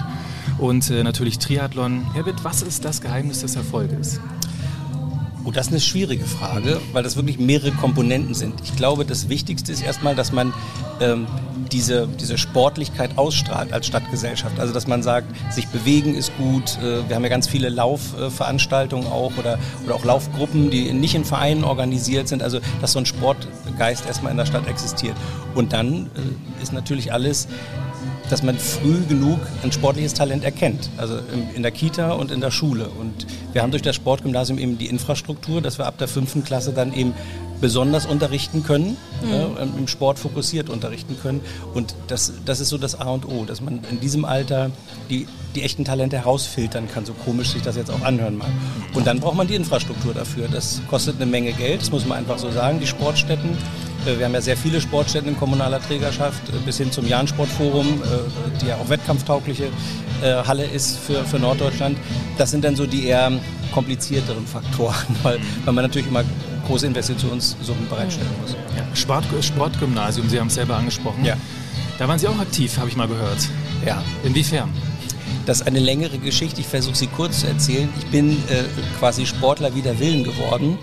und 0.56 0.88
äh, 0.90 1.04
natürlich 1.04 1.38
Triathlon. 1.38 2.06
Herbert, 2.14 2.42
was 2.42 2.62
ist 2.62 2.86
das 2.86 3.02
Geheimnis 3.02 3.42
des 3.42 3.56
Erfolges? 3.56 4.18
Oh, 5.44 5.50
das 5.50 5.66
ist 5.66 5.72
eine 5.72 5.80
schwierige 5.80 6.24
Frage, 6.24 6.80
weil 6.94 7.02
das 7.02 7.16
wirklich 7.16 7.38
mehrere 7.38 7.72
Komponenten 7.72 8.32
sind. 8.32 8.54
Ich 8.64 8.74
glaube, 8.76 9.04
das 9.04 9.28
Wichtigste 9.28 9.72
ist 9.72 9.82
erstmal, 9.82 10.14
dass 10.14 10.32
man 10.32 10.54
ähm, 11.00 11.26
diese, 11.74 12.06
diese 12.20 12.38
Sportlichkeit 12.38 13.18
ausstrahlt 13.18 13.72
als 13.72 13.88
Stadtgesellschaft. 13.88 14.60
Also 14.60 14.72
dass 14.72 14.86
man 14.86 15.02
sagt, 15.02 15.26
sich 15.52 15.66
bewegen 15.66 16.14
ist 16.14 16.32
gut. 16.38 16.78
Äh, 16.78 17.08
wir 17.08 17.16
haben 17.16 17.24
ja 17.24 17.28
ganz 17.28 17.48
viele 17.48 17.68
Laufveranstaltungen 17.68 19.08
auch 19.08 19.32
oder, 19.36 19.58
oder 19.84 19.96
auch 19.96 20.04
Laufgruppen, 20.04 20.70
die 20.70 20.92
nicht 20.92 21.16
in 21.16 21.24
Vereinen 21.24 21.64
organisiert 21.64 22.28
sind. 22.28 22.42
Also 22.44 22.60
dass 22.80 22.92
so 22.92 23.00
ein 23.00 23.06
Sportgeist 23.06 24.06
erstmal 24.06 24.30
in 24.30 24.38
der 24.38 24.46
Stadt 24.46 24.68
existiert. 24.68 25.16
Und 25.56 25.72
dann 25.72 26.06
äh, 26.14 26.62
ist 26.62 26.72
natürlich 26.72 27.12
alles 27.12 27.48
dass 28.30 28.42
man 28.42 28.58
früh 28.58 29.00
genug 29.06 29.38
ein 29.62 29.70
sportliches 29.70 30.14
Talent 30.14 30.44
erkennt, 30.44 30.88
also 30.96 31.18
in 31.54 31.62
der 31.62 31.70
Kita 31.70 32.12
und 32.12 32.30
in 32.30 32.40
der 32.40 32.50
Schule. 32.50 32.88
Und 32.88 33.26
wir 33.52 33.62
haben 33.62 33.70
durch 33.70 33.82
das 33.82 33.96
Sportgymnasium 33.96 34.58
eben 34.58 34.78
die 34.78 34.86
Infrastruktur, 34.86 35.60
dass 35.60 35.78
wir 35.78 35.86
ab 35.86 35.98
der 35.98 36.08
fünften 36.08 36.42
Klasse 36.42 36.72
dann 36.72 36.94
eben 36.94 37.12
besonders 37.64 38.04
unterrichten 38.04 38.62
können, 38.62 38.98
mhm. 39.22 39.32
äh, 39.32 39.78
im 39.78 39.88
Sport 39.88 40.18
fokussiert 40.18 40.68
unterrichten 40.68 41.16
können. 41.22 41.40
Und 41.72 41.94
das, 42.08 42.34
das 42.44 42.60
ist 42.60 42.68
so 42.68 42.76
das 42.76 43.00
A 43.00 43.08
und 43.08 43.26
O, 43.26 43.46
dass 43.46 43.62
man 43.62 43.80
in 43.90 44.00
diesem 44.00 44.26
Alter 44.26 44.70
die, 45.08 45.26
die 45.54 45.62
echten 45.62 45.82
Talente 45.82 46.18
herausfiltern 46.18 46.88
kann, 46.92 47.06
so 47.06 47.14
komisch 47.14 47.52
sich 47.52 47.62
das 47.62 47.76
jetzt 47.76 47.90
auch 47.90 48.02
anhören 48.02 48.36
mag. 48.36 48.50
Und 48.92 49.06
dann 49.06 49.18
braucht 49.18 49.36
man 49.36 49.46
die 49.46 49.54
Infrastruktur 49.54 50.12
dafür. 50.12 50.46
Das 50.48 50.82
kostet 50.90 51.16
eine 51.16 51.24
Menge 51.24 51.54
Geld, 51.54 51.80
das 51.80 51.90
muss 51.90 52.04
man 52.04 52.18
einfach 52.18 52.36
so 52.36 52.50
sagen. 52.50 52.80
Die 52.80 52.86
Sportstätten 52.86 53.56
äh, 54.06 54.18
wir 54.18 54.26
haben 54.26 54.34
ja 54.34 54.42
sehr 54.42 54.58
viele 54.58 54.78
Sportstätten 54.82 55.30
in 55.30 55.38
kommunaler 55.38 55.80
Trägerschaft, 55.80 56.50
äh, 56.50 56.52
bis 56.66 56.76
hin 56.76 56.92
zum 56.92 57.06
Jahn-Sportforum, 57.06 57.86
äh, 57.86 58.60
die 58.60 58.66
ja 58.66 58.76
auch 58.76 58.90
wettkampftaugliche 58.90 59.68
Halle 60.46 60.64
ist 60.64 60.96
für, 60.96 61.22
für 61.24 61.38
Norddeutschland. 61.38 61.98
Das 62.38 62.50
sind 62.50 62.64
dann 62.64 62.76
so 62.76 62.86
die 62.86 63.06
eher 63.08 63.30
komplizierteren 63.72 64.46
Faktoren, 64.46 65.04
weil, 65.22 65.38
weil 65.64 65.74
man 65.74 65.84
natürlich 65.84 66.06
immer 66.06 66.24
große 66.64 66.86
Investitionssummen 66.86 67.88
bereitstellen 67.88 68.30
muss. 68.40 68.56
Ja, 68.76 68.84
Sport, 68.94 69.24
Sportgymnasium, 69.40 70.28
Sie 70.28 70.38
haben 70.38 70.48
es 70.48 70.54
selber 70.54 70.76
angesprochen. 70.76 71.24
Ja. 71.24 71.36
Da 71.98 72.08
waren 72.08 72.18
Sie 72.18 72.26
auch 72.26 72.38
aktiv, 72.38 72.76
habe 72.78 72.88
ich 72.88 72.96
mal 72.96 73.08
gehört. 73.08 73.48
Ja. 73.86 74.02
Inwiefern? 74.24 74.70
Das 75.46 75.60
ist 75.60 75.66
eine 75.66 75.78
längere 75.78 76.18
Geschichte, 76.18 76.60
ich 76.60 76.66
versuche 76.66 76.94
sie 76.94 77.06
kurz 77.06 77.40
zu 77.40 77.46
erzählen. 77.46 77.88
Ich 77.98 78.06
bin 78.06 78.30
äh, 78.48 78.64
quasi 78.98 79.26
Sportler 79.26 79.74
wider 79.74 79.98
Willen 79.98 80.24
geworden, 80.24 80.78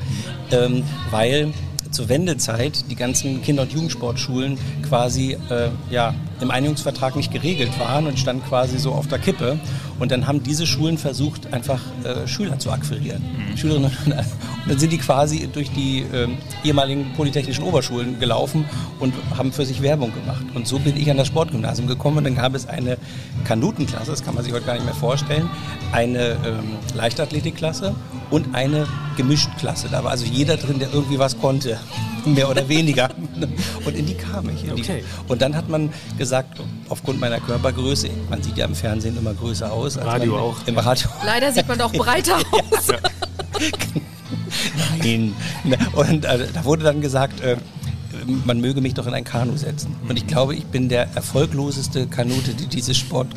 ähm, 0.52 0.84
weil 1.10 1.52
zur 1.90 2.10
Wendezeit 2.10 2.90
die 2.90 2.96
ganzen 2.96 3.42
Kinder- 3.42 3.64
und 3.64 3.74
Jugendsportschulen 3.74 4.58
quasi 4.88 5.38
äh, 5.50 5.70
ja, 5.90 6.14
im 6.40 6.52
Einigungsvertrag 6.52 7.16
nicht 7.16 7.32
geregelt 7.34 7.72
waren 7.80 8.08
und 8.08 8.20
stand 8.20 8.48
quasi 8.48 8.78
so 8.78 8.92
auf 8.92 9.08
der 9.08 9.20
Kippe. 9.20 9.60
Und 10.02 10.12
dann 10.12 10.26
haben 10.26 10.42
diese 10.42 10.66
Schulen 10.66 10.98
versucht, 10.98 11.54
einfach 11.54 11.80
äh, 12.04 12.28
Schüler 12.28 12.58
zu 12.58 12.72
akquirieren. 12.72 13.22
Mhm. 13.22 13.56
Schülerinnen 13.56 13.92
und, 13.92 14.08
und 14.08 14.70
dann 14.70 14.80
sind 14.80 14.92
die 14.92 14.98
quasi 14.98 15.48
durch 15.54 15.70
die 15.74 16.00
äh, 16.00 16.28
ehemaligen 16.64 17.14
polytechnischen 17.14 17.64
Oberschulen 17.64 18.20
gelaufen 18.20 18.66
und 19.00 19.14
haben 19.38 19.52
für 19.52 19.64
sich 19.64 19.84
Werbung 19.84 20.12
gemacht. 20.12 20.44
Und 20.56 20.68
so 20.68 20.80
bin 20.80 20.98
ich 20.98 21.12
an 21.12 21.18
das 21.18 21.28
Sportgymnasium 21.28 21.88
gekommen 21.88 22.18
und 22.18 22.24
dann 22.24 22.36
gab 22.36 22.56
es 22.56 22.68
eine 22.68 22.98
Kanutenklasse, 23.44 24.10
das 24.10 24.24
kann 24.24 24.34
man 24.34 24.44
sich 24.44 24.52
heute 24.52 24.66
gar 24.66 24.74
nicht 24.74 24.86
mehr 24.86 24.96
vorstellen, 24.96 25.48
eine 25.92 26.32
ähm, 26.46 26.78
Leichtathletikklasse 26.96 27.94
und 28.32 28.56
eine 28.56 28.88
Gemischtklasse. 29.18 29.88
Da 29.92 30.04
war 30.04 30.12
also 30.12 30.26
jeder 30.26 30.58
drin, 30.58 30.80
der 30.80 30.92
irgendwie 30.92 31.20
was 31.20 31.40
konnte, 31.40 31.80
mehr 32.26 32.50
oder 32.50 32.68
weniger. 32.68 33.10
Und 33.86 33.96
in 33.96 34.06
die 34.06 34.14
kam 34.14 34.50
ich. 34.50 34.72
Okay. 34.72 35.04
Und 35.28 35.42
dann 35.42 35.56
hat 35.56 35.70
man 35.70 35.90
gesagt, 36.18 36.60
aufgrund 36.90 37.20
meiner 37.20 37.40
Körpergröße, 37.40 38.10
man 38.30 38.42
sieht 38.42 38.58
ja 38.58 38.66
im 38.66 38.76
Fernsehen 38.76 39.18
immer 39.18 39.34
größer 39.34 39.72
aus. 39.72 39.91
Als 39.98 40.08
Radio 40.08 40.38
auch. 40.38 40.58
Im 40.66 40.78
Radio. 40.78 41.10
Leider 41.26 41.52
sieht 41.52 41.68
man 41.68 41.78
doch 41.78 41.92
breiter 41.92 42.38
aus. 42.52 42.88
Nein. 45.00 45.36
Und 45.94 46.26
äh, 46.26 46.48
da 46.54 46.66
wurde 46.66 46.84
dann 46.84 47.02
gesagt, 47.02 47.42
äh, 47.42 47.58
man 48.46 48.60
möge 48.62 48.82
mich 48.82 48.94
doch 48.94 49.08
in 49.08 49.14
ein 49.14 49.24
Kanu 49.24 49.56
setzen. 49.58 49.96
Und 50.08 50.18
ich 50.18 50.28
glaube, 50.28 50.56
ich 50.56 50.66
bin 50.66 50.90
der 50.90 51.08
erfolgloseste 51.16 52.08
Kanute, 52.08 52.54
die 52.54 52.68
dieses 52.68 52.98
Sport, 52.98 53.28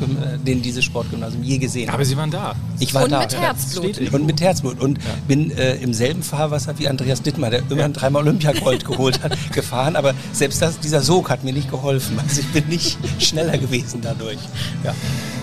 den 0.46 0.62
dieses 0.62 0.84
Sportgymnasium 0.84 1.42
je 1.42 1.58
gesehen 1.58 1.88
hat. 1.88 1.94
Aber 1.94 2.04
Sie 2.04 2.16
waren 2.16 2.30
da. 2.30 2.54
Ich 2.78 2.94
war 2.94 3.04
und 3.04 3.12
da. 3.12 3.20
mit 3.20 3.36
Herzblut. 3.38 4.12
Und 4.12 4.26
mit 4.26 4.40
Herzblut. 4.40 4.80
Und 4.80 4.98
ja. 4.98 5.04
bin 5.28 5.50
äh, 5.52 5.76
im 5.76 5.94
selben 5.94 6.22
Fahrwasser 6.22 6.78
wie 6.78 6.88
Andreas 6.88 7.22
Dittmar, 7.22 7.50
der 7.50 7.60
immerhin 7.60 7.78
ja. 7.92 8.00
dreimal 8.00 8.22
Olympiagold 8.22 8.84
geholt 8.86 9.22
hat, 9.22 9.36
gefahren. 9.52 9.96
Aber 9.96 10.14
selbst 10.32 10.60
das, 10.62 10.78
dieser 10.80 11.00
Sog 11.00 11.30
hat 11.30 11.44
mir 11.44 11.52
nicht 11.52 11.70
geholfen. 11.70 12.18
Also 12.18 12.40
ich 12.40 12.48
bin 12.48 12.68
nicht 12.68 12.98
schneller 13.18 13.58
gewesen 13.58 14.00
dadurch. 14.02 14.38
Ja. 14.82 14.94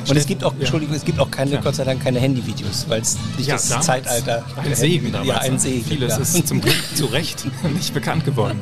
Und 0.10 0.17
es 0.17 0.25
gibt 0.25 0.43
auch. 0.43 0.53
Entschuldigung, 0.60 0.96
es 0.96 1.05
gibt 1.05 1.20
auch 1.20 1.31
keine, 1.31 1.51
ja. 1.51 1.62
Gott 1.62 1.75
sei 1.75 1.84
Dank 1.84 2.03
keine 2.03 2.20
Handyvideos, 2.20 2.86
weil 2.88 3.01
es 3.01 3.17
nicht 3.38 3.48
ja, 3.48 3.55
das 3.55 3.70
Zeitalter. 3.70 4.43
Ein 4.55 4.75
Segen 4.75 5.12
damals. 5.12 5.27
Ja, 5.27 5.38
ein 5.38 5.60
Segen. 5.60 5.86
Vieles 5.86 6.17
ist 6.17 6.48
zum 6.48 6.62
Glück 6.62 6.75
zu 6.96 7.05
Recht 7.05 7.46
nicht 7.74 7.93
bekannt 7.93 8.25
geworden. 8.25 8.60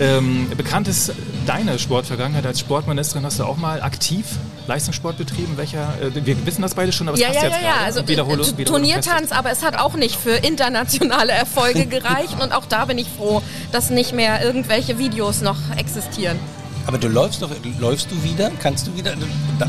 Ähm, 0.00 0.48
bekannt 0.56 0.88
ist 0.88 1.12
deine 1.46 1.78
Sportvergangenheit 1.78 2.46
als 2.46 2.60
Sportministerin. 2.60 3.24
Hast 3.24 3.38
du 3.38 3.44
auch 3.44 3.56
mal 3.56 3.82
aktiv 3.82 4.26
Leistungssport 4.66 5.18
betrieben? 5.18 5.56
Welcher? 5.56 5.94
Äh, 6.00 6.24
wir 6.24 6.46
wissen 6.46 6.62
das 6.62 6.74
beide 6.74 6.92
schon, 6.92 7.08
aber 7.08 7.16
es 7.16 7.20
ja, 7.20 7.28
passt 7.28 7.42
ja, 7.42 7.48
jetzt 7.48 7.60
ja, 7.60 7.68
ja. 7.68 7.76
Also 7.84 8.08
Wiederhole, 8.08 8.38
Wiederhole 8.38 8.64
Turniertanz, 8.64 9.32
aber 9.32 9.50
es 9.50 9.62
hat 9.62 9.78
auch 9.78 9.94
nicht 9.94 10.16
für 10.16 10.32
internationale 10.32 11.32
Erfolge 11.32 11.86
gereicht 11.86 12.36
und 12.42 12.52
auch 12.52 12.64
da 12.66 12.86
bin 12.86 12.98
ich 12.98 13.08
froh, 13.08 13.42
dass 13.70 13.90
nicht 13.90 14.12
mehr 14.12 14.44
irgendwelche 14.44 14.98
Videos 14.98 15.40
noch 15.42 15.58
existieren. 15.76 16.38
Aber 16.86 16.98
du 16.98 17.08
läufst 17.08 17.42
doch, 17.42 17.50
läufst 17.78 18.10
du 18.10 18.22
wieder? 18.22 18.50
Kannst 18.60 18.86
du 18.86 18.96
wieder? 18.96 19.12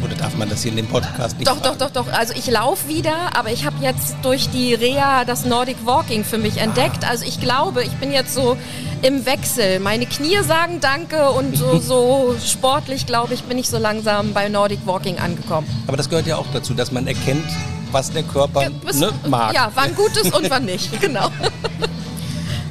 Oder 0.03 0.15
darf 0.15 0.35
man 0.35 0.49
das 0.49 0.63
hier 0.63 0.71
in 0.71 0.77
dem 0.77 0.87
Podcast 0.87 1.37
nicht 1.37 1.47
Doch, 1.47 1.57
fragen? 1.57 1.77
doch, 1.77 1.91
doch, 1.91 2.05
doch. 2.05 2.13
Also 2.13 2.33
ich 2.33 2.47
laufe 2.47 2.87
wieder, 2.87 3.35
aber 3.35 3.51
ich 3.51 3.65
habe 3.65 3.75
jetzt 3.81 4.15
durch 4.23 4.49
die 4.49 4.73
Reha 4.73 5.23
das 5.25 5.45
Nordic 5.45 5.77
Walking 5.85 6.23
für 6.23 6.37
mich 6.37 6.57
entdeckt. 6.57 7.03
Ah. 7.03 7.09
Also 7.09 7.25
ich 7.25 7.39
glaube, 7.39 7.83
ich 7.83 7.91
bin 7.93 8.11
jetzt 8.11 8.33
so 8.33 8.57
im 9.01 9.25
Wechsel. 9.25 9.79
Meine 9.79 10.05
Knie 10.05 10.41
sagen 10.43 10.79
Danke 10.79 11.29
und 11.29 11.55
so, 11.55 11.77
so 11.79 12.35
sportlich, 12.43 13.05
glaube 13.05 13.33
ich, 13.33 13.43
bin 13.43 13.57
ich 13.57 13.69
so 13.69 13.77
langsam 13.77 14.33
bei 14.33 14.49
Nordic 14.49 14.79
Walking 14.85 15.19
angekommen. 15.19 15.67
Aber 15.87 15.97
das 15.97 16.09
gehört 16.09 16.25
ja 16.25 16.37
auch 16.37 16.47
dazu, 16.53 16.73
dass 16.73 16.91
man 16.91 17.05
erkennt, 17.05 17.45
was 17.91 18.11
der 18.11 18.23
Körper 18.23 18.63
ja, 18.63 18.69
ne, 18.69 19.11
mag. 19.27 19.53
Ja, 19.53 19.71
wann 19.75 19.93
gut 19.95 20.17
ist 20.17 20.33
und 20.33 20.49
wann 20.49 20.65
nicht, 20.65 20.99
genau. 21.01 21.29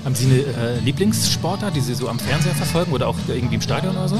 Haben 0.04 0.14
Sie 0.14 0.26
eine 0.26 0.40
äh, 0.40 0.78
Lieblingssportart, 0.80 1.76
die 1.76 1.80
Sie 1.80 1.94
so 1.94 2.08
am 2.08 2.18
Fernseher 2.18 2.54
verfolgen 2.54 2.92
oder 2.92 3.08
auch 3.08 3.16
irgendwie 3.28 3.54
im 3.54 3.60
Stadion 3.60 3.96
oder 3.96 4.08
so? 4.08 4.18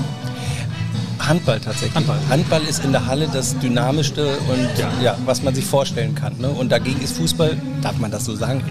Handball 1.19 1.61
tatsächlich. 1.61 1.95
Handball. 1.95 2.19
Handball 2.29 2.63
ist 2.63 2.85
in 2.85 2.93
der 2.93 3.07
Halle 3.07 3.29
das 3.33 3.59
dynamischste 3.59 4.39
und 4.49 4.79
ja. 4.79 4.91
ja 5.03 5.19
was 5.25 5.43
man 5.43 5.55
sich 5.55 5.65
vorstellen 5.65 6.15
kann. 6.15 6.37
Ne? 6.39 6.49
Und 6.49 6.71
dagegen 6.71 7.01
ist 7.01 7.17
Fußball, 7.17 7.57
darf 7.81 7.99
man 7.99 8.11
das 8.11 8.25
so 8.25 8.35
sagen, 8.35 8.63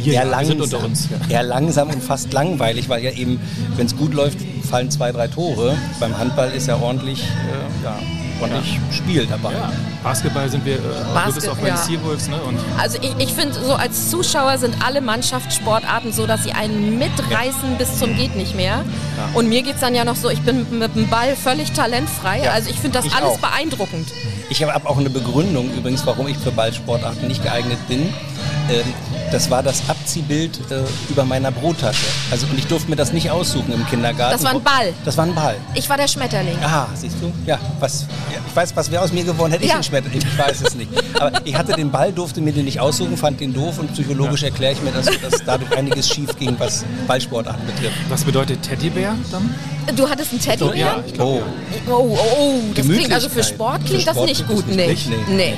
Hier, 0.00 0.14
eher, 0.14 0.24
langsam, 0.24 0.60
uns, 0.82 1.08
ja. 1.10 1.36
eher 1.36 1.42
langsam 1.42 1.90
und 1.90 2.02
fast 2.02 2.32
langweilig, 2.32 2.88
weil 2.88 3.02
ja 3.02 3.10
eben, 3.10 3.40
wenn 3.76 3.86
es 3.86 3.96
gut 3.96 4.14
läuft, 4.14 4.38
fallen 4.68 4.90
zwei, 4.90 5.12
drei 5.12 5.28
Tore. 5.28 5.76
Beim 6.00 6.16
Handball 6.18 6.50
ist 6.50 6.66
ja 6.66 6.78
ordentlich, 6.78 7.22
äh, 7.22 7.84
ja, 7.84 7.98
ordentlich 8.40 8.74
ja. 8.74 8.92
Spiel 8.92 9.26
dabei. 9.26 9.52
Ja. 9.52 9.72
Basketball 10.02 10.48
sind 10.48 10.64
wir, 10.64 10.76
äh, 10.76 10.78
Basket, 11.14 11.28
du 11.28 11.34
bist 11.34 11.48
auch 11.48 11.56
bei 11.56 11.68
ja. 11.68 11.74
den 11.76 11.82
Seawolves, 11.82 12.28
ne? 12.28 12.36
Und 12.42 12.58
also 12.78 12.98
ich, 13.00 13.14
ich 13.18 13.32
finde, 13.32 13.54
so 13.54 13.74
als 13.74 14.10
Zuschauer 14.10 14.58
sind 14.58 14.76
alle 14.84 15.00
Mannschaftssportarten 15.00 16.12
so, 16.12 16.26
dass 16.26 16.44
sie 16.44 16.52
einen 16.52 16.98
mitreißen 16.98 17.76
bis 17.78 17.98
zum 17.98 18.16
geht 18.16 18.36
nicht 18.36 18.54
mehr. 18.54 18.84
Und 19.34 19.48
mir 19.48 19.62
geht 19.62 19.76
es 19.76 19.80
dann 19.80 19.94
ja 19.94 20.04
noch 20.04 20.16
so, 20.16 20.30
ich 20.30 20.40
bin 20.40 20.78
mit 20.78 20.94
dem 20.94 21.08
Ball 21.08 21.36
völlig 21.36 21.72
talentfrei. 21.72 22.50
Also 22.50 22.70
ich 22.70 22.76
finde 22.76 22.98
das 22.98 23.06
ich 23.06 23.14
alles 23.14 23.30
auch. 23.30 23.38
beeindruckend. 23.38 24.08
Ich 24.50 24.62
habe 24.62 24.88
auch 24.88 24.98
eine 24.98 25.10
Begründung 25.10 25.70
übrigens, 25.72 26.06
warum 26.06 26.26
ich 26.28 26.38
für 26.38 26.50
Ballsportarten 26.50 27.28
nicht 27.28 27.42
geeignet 27.42 27.78
bin. 27.88 28.12
Ähm, 28.70 28.94
das 29.30 29.50
war 29.50 29.62
das 29.62 29.82
Abziehbild 29.88 30.58
äh, 30.70 30.82
über 31.10 31.24
meiner 31.24 31.50
Brottasche. 31.50 32.06
Also 32.30 32.46
und 32.46 32.58
ich 32.58 32.66
durfte 32.66 32.90
mir 32.90 32.96
das 32.96 33.12
nicht 33.12 33.30
aussuchen 33.30 33.72
im 33.72 33.86
Kindergarten. 33.86 34.32
Das 34.32 34.44
war 34.44 34.52
ein 34.52 34.62
Ball. 34.62 34.92
Das 35.04 35.16
war 35.16 35.24
ein 35.26 35.34
Ball. 35.34 35.56
Ich 35.74 35.88
war 35.88 35.96
der 35.96 36.08
Schmetterling. 36.08 36.56
Ah, 36.62 36.86
siehst 36.94 37.16
du? 37.20 37.32
Ja, 37.46 37.58
was? 37.80 38.06
Ja, 38.32 38.38
ich 38.46 38.56
weiß, 38.56 38.74
was 38.76 38.90
wäre 38.90 39.02
aus 39.02 39.12
mir 39.12 39.24
geworden, 39.24 39.52
hätte 39.52 39.64
ja. 39.64 39.70
ich 39.70 39.76
ein 39.76 39.82
Schmetterling. 39.84 40.20
Ich 40.20 40.38
weiß 40.38 40.62
es 40.62 40.74
nicht. 40.74 40.90
Aber 41.18 41.32
ich 41.44 41.56
hatte 41.56 41.72
den 41.72 41.90
Ball, 41.90 42.12
durfte 42.12 42.40
mir 42.40 42.52
den 42.52 42.64
nicht 42.64 42.80
aussuchen, 42.80 43.16
fand 43.16 43.40
den 43.40 43.52
doof 43.52 43.78
und 43.78 43.92
psychologisch 43.92 44.42
ja. 44.42 44.48
erkläre 44.48 44.72
ich 44.72 44.82
mir, 44.82 44.92
dass, 44.92 45.06
dass 45.06 45.44
dadurch 45.44 45.76
einiges 45.76 46.08
schief 46.08 46.36
ging, 46.38 46.54
was 46.58 46.84
Ballsportarten 47.06 47.66
betrifft. 47.66 47.96
Was 48.08 48.24
bedeutet 48.24 48.62
Teddybär 48.62 49.14
dann? 49.30 49.54
Du 49.96 50.08
hattest 50.08 50.32
einen 50.32 50.40
Teddybär? 50.40 50.76
Ja, 50.76 51.02
ich 51.06 51.14
glaub, 51.14 51.28
oh. 51.28 51.42
oh. 51.86 51.90
Oh, 51.90 52.18
oh, 52.38 52.60
das 52.74 52.86
klingt 52.86 53.12
also 53.12 53.28
für 53.28 53.42
Sport 53.42 53.84
klingt 53.84 54.02
für 54.02 54.10
Sport 54.10 54.30
das 54.30 54.38
nicht 54.38 54.48
gut, 54.48 54.68
nee. 54.68 54.86
Nicht, 54.86 55.08
nee. 55.08 55.16
nee. 55.28 55.54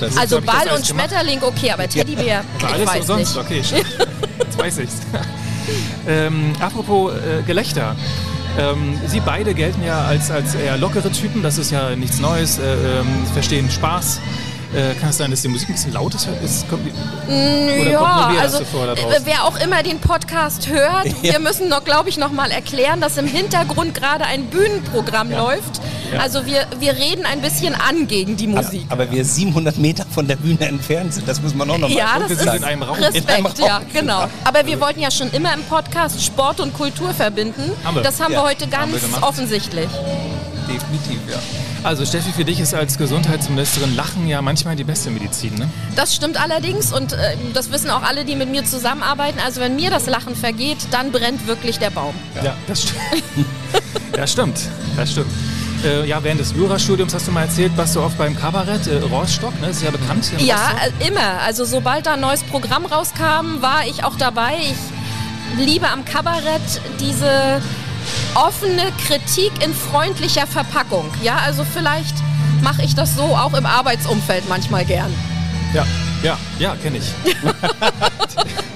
Das 0.00 0.16
also 0.16 0.40
Ball 0.40 0.68
und 0.74 0.86
Schmetterling 0.86 1.42
okay, 1.42 1.70
aber 1.70 1.88
Teddybär, 1.88 2.44
ja. 2.60 2.68
alles 2.68 2.88
weiß 2.88 3.06
sonst, 3.06 3.36
nicht. 3.36 3.44
okay, 3.44 3.62
jetzt 4.38 4.58
weiß 4.58 4.78
ich's. 4.78 5.00
ähm, 6.08 6.52
apropos 6.60 7.12
äh, 7.12 7.42
Gelächter. 7.46 7.96
Ähm, 8.58 9.00
Sie 9.06 9.20
beide 9.20 9.52
gelten 9.52 9.82
ja 9.82 10.04
als, 10.04 10.30
als 10.30 10.54
eher 10.54 10.76
lockere 10.76 11.10
Typen, 11.10 11.42
das 11.42 11.58
ist 11.58 11.72
ja 11.72 11.96
nichts 11.96 12.20
Neues, 12.20 12.58
äh, 12.58 13.00
ähm, 13.00 13.26
verstehen 13.32 13.70
Spaß. 13.70 14.20
Äh, 14.74 14.94
kann 14.94 15.10
es 15.10 15.18
sein, 15.18 15.30
dass 15.30 15.42
die 15.42 15.48
Musik 15.48 15.68
ein 15.68 15.74
bisschen 15.74 15.92
laut 15.92 16.14
ist? 16.14 16.28
ist 16.42 16.68
kommt, 16.68 16.84
mm, 16.84 16.90
oder 16.90 17.90
ja, 17.90 17.98
kommt 17.98 18.32
nur 18.32 18.40
also 18.40 18.64
vor 18.64 18.86
da 18.86 18.96
wer 19.24 19.44
auch 19.44 19.60
immer 19.60 19.82
den 19.82 20.00
Podcast 20.00 20.68
hört, 20.68 21.06
ja. 21.22 21.32
wir 21.34 21.38
müssen 21.38 21.68
noch, 21.68 21.84
glaube 21.84 22.08
ich, 22.08 22.18
noch 22.18 22.32
mal 22.32 22.50
erklären, 22.50 23.00
dass 23.00 23.16
im 23.16 23.26
Hintergrund 23.26 23.94
gerade 23.94 24.24
ein 24.24 24.46
Bühnenprogramm 24.46 25.30
ja. 25.30 25.38
läuft. 25.38 25.80
Ja. 26.12 26.20
Also 26.20 26.44
wir, 26.44 26.66
wir 26.80 26.94
reden 26.96 27.24
ein 27.24 27.40
bisschen 27.40 27.74
an 27.74 28.08
gegen 28.08 28.36
die 28.36 28.48
Musik. 28.48 28.84
Aber, 28.88 29.04
aber 29.04 29.12
wir 29.12 29.24
700 29.24 29.78
Meter 29.78 30.06
von 30.10 30.26
der 30.26 30.36
Bühne 30.36 30.66
entfernt 30.66 31.14
sind, 31.14 31.28
das 31.28 31.40
muss 31.40 31.54
man 31.54 31.70
auch 31.70 31.78
noch 31.78 31.88
mal 31.88 31.96
Ja, 31.96 32.18
das 32.18 32.32
ist 32.32 32.42
in 32.42 32.64
einem 32.64 32.82
Raum. 32.82 32.96
Respekt, 32.96 33.28
in 33.28 33.28
einem 33.28 33.46
Raum. 33.46 33.54
ja, 33.66 33.80
genau. 33.92 34.26
Aber 34.44 34.66
wir 34.66 34.80
wollten 34.80 35.00
ja 35.00 35.10
schon 35.10 35.30
immer 35.30 35.54
im 35.54 35.62
Podcast 35.64 36.22
Sport 36.22 36.60
und 36.60 36.74
Kultur 36.74 37.14
verbinden. 37.14 37.70
Haben 37.84 38.02
das 38.02 38.20
haben 38.20 38.32
wir 38.32 38.42
heute 38.42 38.66
ganz 38.66 38.96
offensichtlich. 39.20 39.88
Definitiv, 40.68 41.20
ja. 41.30 41.38
Also 41.84 42.06
Steffi, 42.06 42.32
für 42.32 42.46
dich 42.46 42.60
ist 42.60 42.72
als 42.72 42.96
Gesundheitsministerin 42.96 43.94
Lachen 43.94 44.26
ja 44.26 44.40
manchmal 44.40 44.74
die 44.74 44.84
beste 44.84 45.10
Medizin, 45.10 45.54
ne? 45.56 45.68
Das 45.96 46.14
stimmt 46.14 46.40
allerdings 46.40 46.94
und 46.94 47.12
äh, 47.12 47.36
das 47.52 47.70
wissen 47.72 47.90
auch 47.90 48.02
alle, 48.02 48.24
die 48.24 48.36
mit 48.36 48.50
mir 48.50 48.64
zusammenarbeiten. 48.64 49.38
Also 49.44 49.60
wenn 49.60 49.76
mir 49.76 49.90
das 49.90 50.06
Lachen 50.06 50.34
vergeht, 50.34 50.78
dann 50.92 51.12
brennt 51.12 51.46
wirklich 51.46 51.78
der 51.78 51.90
Baum. 51.90 52.14
Ja, 52.36 52.44
ja 52.44 52.56
das 52.66 52.84
stimmt. 52.84 53.46
ja, 54.16 54.26
stimmt. 54.26 54.58
Das 54.96 55.12
stimmt. 55.12 55.30
Äh, 55.84 56.08
ja, 56.08 56.24
während 56.24 56.40
des 56.40 56.52
Jurastudiums 56.52 57.12
hast 57.12 57.28
du 57.28 57.32
mal 57.32 57.42
erzählt, 57.42 57.76
warst 57.76 57.94
du 57.96 58.00
oft 58.00 58.16
beim 58.16 58.34
Kabarett 58.34 58.86
äh, 58.86 59.00
Rostock, 59.00 59.52
ne? 59.60 59.66
Das 59.66 59.76
ist 59.76 59.82
ja 59.82 59.90
bekannt. 59.90 60.32
Ja, 60.38 60.56
Rostock. 60.56 60.92
Äh, 61.00 61.08
immer. 61.08 61.42
Also 61.44 61.66
sobald 61.66 62.06
da 62.06 62.14
ein 62.14 62.20
neues 62.20 62.44
Programm 62.44 62.86
rauskam, 62.86 63.60
war 63.60 63.86
ich 63.86 64.04
auch 64.04 64.16
dabei. 64.16 64.56
Ich 64.58 65.62
liebe 65.62 65.86
am 65.86 66.06
Kabarett 66.06 66.62
diese 66.98 67.60
offene 68.34 68.92
Kritik 69.06 69.52
in 69.64 69.74
freundlicher 69.74 70.46
Verpackung. 70.46 71.10
Ja, 71.22 71.36
also 71.44 71.64
vielleicht 71.64 72.14
mache 72.62 72.82
ich 72.82 72.94
das 72.94 73.14
so 73.16 73.22
auch 73.22 73.54
im 73.54 73.66
Arbeitsumfeld 73.66 74.48
manchmal 74.48 74.84
gern. 74.84 75.12
Ja, 75.72 75.86
ja, 76.22 76.38
ja, 76.58 76.76
kenne 76.76 76.98
ich. 76.98 77.12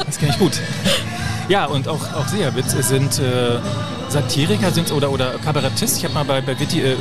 das 0.07 0.19
kenne 0.19 0.33
ich 0.33 0.39
gut. 0.39 0.61
Ja, 1.49 1.65
und 1.65 1.89
auch, 1.89 2.13
auch 2.15 2.29
Seherwitz 2.29 2.73
sind 2.87 3.19
äh, 3.19 3.59
Satiriker 4.09 4.71
sind 4.71 4.91
oder, 4.93 5.11
oder 5.11 5.35
Kabarettist. 5.45 5.99
Ich 5.99 6.05
habe 6.05 6.15
mal 6.15 6.25
bei, 6.25 6.41
bei 6.41 6.59
Wiki, 6.59 6.81
äh, 6.81 6.97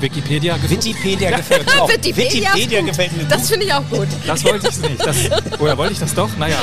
Wikipedia 0.00 0.56
geguckt. 0.56 0.84
Wikipedia 0.84 1.36
gefällt 1.36 1.66
mir 1.66 1.82
auch. 1.82 1.88
Wikipedia, 1.88 2.54
Wikipedia 2.54 2.80
gefällt 2.82 3.16
mir. 3.16 3.24
Das 3.24 3.50
finde 3.50 3.66
ich 3.66 3.72
auch 3.74 3.88
gut. 3.90 4.08
Das 4.26 4.44
wollte 4.44 4.68
ich 4.68 4.78
nicht. 4.78 5.04
Das, 5.04 5.16
oder 5.58 5.76
wollte 5.76 5.92
ich 5.92 5.98
das 5.98 6.14
doch? 6.14 6.28
Naja, 6.38 6.56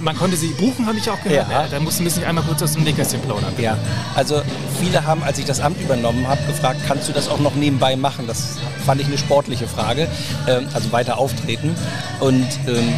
man 0.00 0.16
konnte 0.16 0.36
sie 0.36 0.48
buchen, 0.48 0.86
habe 0.86 0.98
ich 0.98 1.08
auch 1.10 1.20
gehört. 1.22 1.48
Ja. 1.50 1.62
Ja, 1.62 1.68
da 1.70 1.80
mussten 1.80 2.04
wir 2.04 2.12
nicht 2.12 2.24
einmal 2.26 2.44
kurz 2.44 2.62
aus 2.62 2.72
dem 2.74 2.84
Nähkästchen 2.84 3.20
plaudern. 3.22 3.52
Ja, 3.58 3.76
also 4.14 4.42
viele 4.80 5.04
haben, 5.04 5.22
als 5.22 5.38
ich 5.38 5.44
das 5.44 5.60
Amt 5.60 5.80
übernommen 5.80 6.26
habe, 6.26 6.40
gefragt, 6.46 6.80
kannst 6.86 7.08
du 7.08 7.12
das 7.12 7.28
auch 7.28 7.38
noch 7.40 7.54
nebenbei 7.54 7.96
machen? 7.96 8.26
Das 8.26 8.56
fand 8.84 9.00
ich 9.00 9.06
eine 9.06 9.18
sportliche 9.18 9.66
Frage. 9.66 10.08
Ähm, 10.46 10.66
also 10.74 10.92
weiter 10.92 11.18
auftreten. 11.18 11.74
Und 12.20 12.46
ähm, 12.66 12.92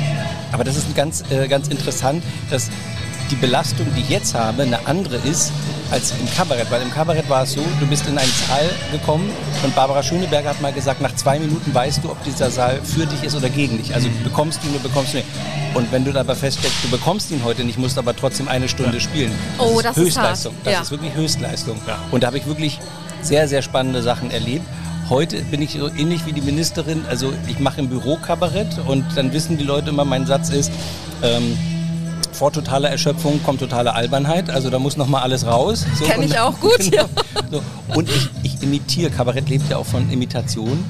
aber 0.52 0.64
das 0.64 0.76
ist 0.76 0.95
ganz, 0.97 1.23
äh, 1.30 1.47
ganz 1.49 1.69
interessant, 1.69 2.25
dass 2.50 2.71
die 3.30 3.37
Belastung, 3.37 3.87
die 3.96 4.00
ich 4.00 4.08
jetzt 4.08 4.34
habe, 4.34 4.62
eine 4.62 4.87
andere 4.87 5.16
ist 5.16 5.52
als 5.90 6.12
im 6.20 6.30
Kabarett. 6.34 6.70
Weil 6.70 6.82
im 6.82 6.90
Kabarett 6.90 7.28
war 7.28 7.44
es 7.44 7.52
so, 7.52 7.64
du 7.78 7.87
bist 7.87 8.06
in 8.06 8.18
einen 8.18 8.30
Saal 8.49 8.68
gekommen 8.92 9.30
und 9.62 9.75
Barbara 9.75 10.02
Schöneberger 10.02 10.50
hat 10.50 10.60
mal 10.60 10.72
gesagt, 10.72 11.00
nach 11.00 11.14
zwei 11.14 11.38
Minuten 11.38 11.72
weißt 11.72 12.04
du, 12.04 12.10
ob 12.10 12.22
dieser 12.25 12.50
Saal 12.50 12.80
für 12.82 13.06
dich 13.06 13.22
ist 13.22 13.37
oder 13.37 13.49
gegen 13.49 13.78
dich. 13.78 13.94
Also 13.94 14.08
du 14.08 14.25
bekommst 14.25 14.64
ihn 14.64 14.70
oder 14.70 14.80
bekommst 14.80 15.14
du 15.14 15.18
ihn. 15.18 15.25
Und 15.75 15.90
wenn 15.92 16.04
du 16.04 16.12
dabei 16.12 16.34
feststellst, 16.34 16.76
du 16.82 16.90
bekommst 16.90 17.30
ihn 17.30 17.42
heute 17.44 17.64
nicht, 17.64 17.78
musst 17.78 17.99
aber 17.99 18.14
trotzdem 18.14 18.49
eine 18.49 18.68
Stunde 18.68 18.94
ja. 18.94 19.00
spielen. 19.00 19.32
Das 19.58 19.66
oh, 19.66 19.78
ist 19.78 19.84
das 19.84 19.96
Höchstleistung. 19.96 20.54
Ist 20.54 20.66
das 20.66 20.72
ja. 20.72 20.80
ist 20.80 20.90
wirklich 20.90 21.14
Höchstleistung. 21.14 21.80
Ja. 21.87 21.99
Und 22.10 22.22
da 22.22 22.28
habe 22.28 22.38
ich 22.38 22.46
wirklich 22.46 22.80
sehr, 23.22 23.46
sehr 23.49 23.62
spannende 23.62 24.02
Sachen 24.02 24.30
erlebt. 24.30 24.66
Heute 25.08 25.42
bin 25.42 25.60
ich 25.60 25.72
so 25.72 25.88
ähnlich 25.88 26.25
wie 26.26 26.32
die 26.32 26.40
Ministerin, 26.40 27.04
also 27.08 27.32
ich 27.49 27.58
mache 27.58 27.80
im 27.80 27.88
Büro 27.88 28.16
Kabarett 28.16 28.78
und 28.87 29.04
dann 29.16 29.32
wissen 29.32 29.58
die 29.58 29.64
Leute 29.64 29.90
immer, 29.90 30.04
mein 30.04 30.25
Satz 30.25 30.50
ist, 30.50 30.70
ähm, 31.22 31.58
vor 32.32 32.52
totaler 32.52 32.90
Erschöpfung 32.90 33.42
kommt 33.42 33.60
totale 33.60 33.94
Albernheit. 33.94 34.50
Also 34.50 34.70
da 34.70 34.78
muss 34.78 34.96
nochmal 34.96 35.22
alles 35.22 35.46
raus. 35.46 35.84
So, 35.99 36.04
Kenne 36.04 36.26
ich 36.26 36.38
auch 36.38 36.58
gut, 36.60 36.78
genau, 36.78 36.96
ja. 36.96 37.08
So. 37.50 37.62
Und 37.94 38.08
ich, 38.08 38.30
ich 38.42 38.62
imitiere. 38.62 39.10
Kabarett 39.10 39.49
lebt 39.49 39.68
ja 39.70 39.76
auch 39.76 39.87
von 39.87 40.10
Imitation 40.10 40.84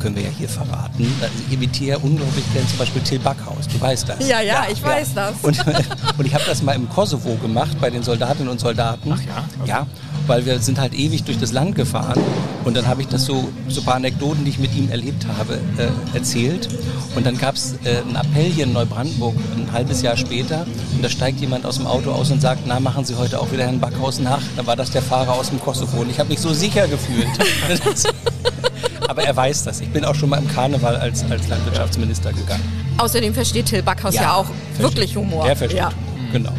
können 0.00 0.16
wir 0.16 0.24
ja 0.24 0.30
hier 0.30 0.48
verraten. 0.48 1.06
Also 1.20 1.34
ich 1.46 1.54
imitiere 1.54 1.98
unglaublich 1.98 2.44
gern 2.52 2.66
zum 2.66 2.78
Beispiel 2.78 3.02
Till 3.02 3.18
Backhaus. 3.18 3.68
Du 3.68 3.80
weißt 3.80 4.08
das. 4.08 4.28
Ja, 4.28 4.40
ja, 4.40 4.64
ja 4.64 4.66
ich 4.70 4.80
ja. 4.80 4.86
weiß 4.86 5.14
das. 5.14 5.34
Und, 5.42 5.58
und 6.18 6.26
ich 6.26 6.34
habe 6.34 6.44
das 6.46 6.62
mal 6.62 6.74
im 6.74 6.88
Kosovo 6.88 7.36
gemacht 7.36 7.76
bei 7.80 7.90
den 7.90 8.02
Soldatinnen 8.02 8.48
und 8.48 8.60
Soldaten. 8.60 9.12
Ach 9.12 9.22
ja? 9.22 9.44
Okay. 9.60 9.68
Ja 9.68 9.86
weil 10.30 10.46
wir 10.46 10.60
sind 10.60 10.78
halt 10.78 10.94
ewig 10.94 11.24
durch 11.24 11.38
das 11.38 11.50
Land 11.50 11.74
gefahren 11.74 12.20
und 12.64 12.76
dann 12.76 12.86
habe 12.86 13.02
ich 13.02 13.08
das 13.08 13.24
so, 13.24 13.48
so 13.68 13.80
ein 13.80 13.84
paar 13.84 13.96
Anekdoten, 13.96 14.44
die 14.44 14.50
ich 14.50 14.58
mit 14.60 14.74
ihm 14.76 14.88
erlebt 14.88 15.26
habe, 15.38 15.58
äh, 15.76 16.16
erzählt 16.16 16.68
und 17.16 17.26
dann 17.26 17.36
gab 17.36 17.56
es 17.56 17.74
äh, 17.84 17.98
einen 17.98 18.14
Appell 18.14 18.44
hier 18.44 18.64
in 18.64 18.72
Neubrandenburg 18.72 19.34
ein 19.56 19.72
halbes 19.72 20.02
Jahr 20.02 20.16
später 20.16 20.66
und 20.94 21.02
da 21.04 21.08
steigt 21.08 21.40
jemand 21.40 21.66
aus 21.66 21.78
dem 21.78 21.86
Auto 21.88 22.12
aus 22.12 22.30
und 22.30 22.40
sagt, 22.40 22.62
na 22.64 22.78
machen 22.78 23.04
Sie 23.04 23.16
heute 23.16 23.40
auch 23.40 23.50
wieder 23.50 23.64
Herrn 23.64 23.80
Backhaus 23.80 24.20
nach? 24.20 24.40
Da 24.56 24.64
war 24.64 24.76
das 24.76 24.92
der 24.92 25.02
Fahrer 25.02 25.32
aus 25.32 25.50
dem 25.50 25.60
Kosovo 25.60 26.00
und 26.00 26.10
ich 26.10 26.20
habe 26.20 26.28
mich 26.28 26.38
so 26.38 26.52
sicher 26.52 26.86
gefühlt. 26.86 27.26
Aber 29.10 29.24
er 29.24 29.34
weiß 29.34 29.64
das. 29.64 29.80
Ich 29.80 29.88
bin 29.88 30.04
auch 30.04 30.14
schon 30.14 30.28
mal 30.28 30.36
im 30.38 30.46
Karneval 30.46 30.94
als, 30.94 31.24
als 31.28 31.48
Landwirtschaftsminister 31.48 32.32
gegangen. 32.32 32.62
Außerdem 32.96 33.34
versteht 33.34 33.66
Till 33.66 33.82
Backhaus 33.82 34.14
ja, 34.14 34.22
ja 34.22 34.34
auch 34.34 34.46
versteht. 34.46 34.82
wirklich 34.82 35.16
Humor. 35.16 35.48
Er 35.48 35.56
versteht. 35.56 35.80
Ja. 35.80 35.90
Genau. 36.30 36.52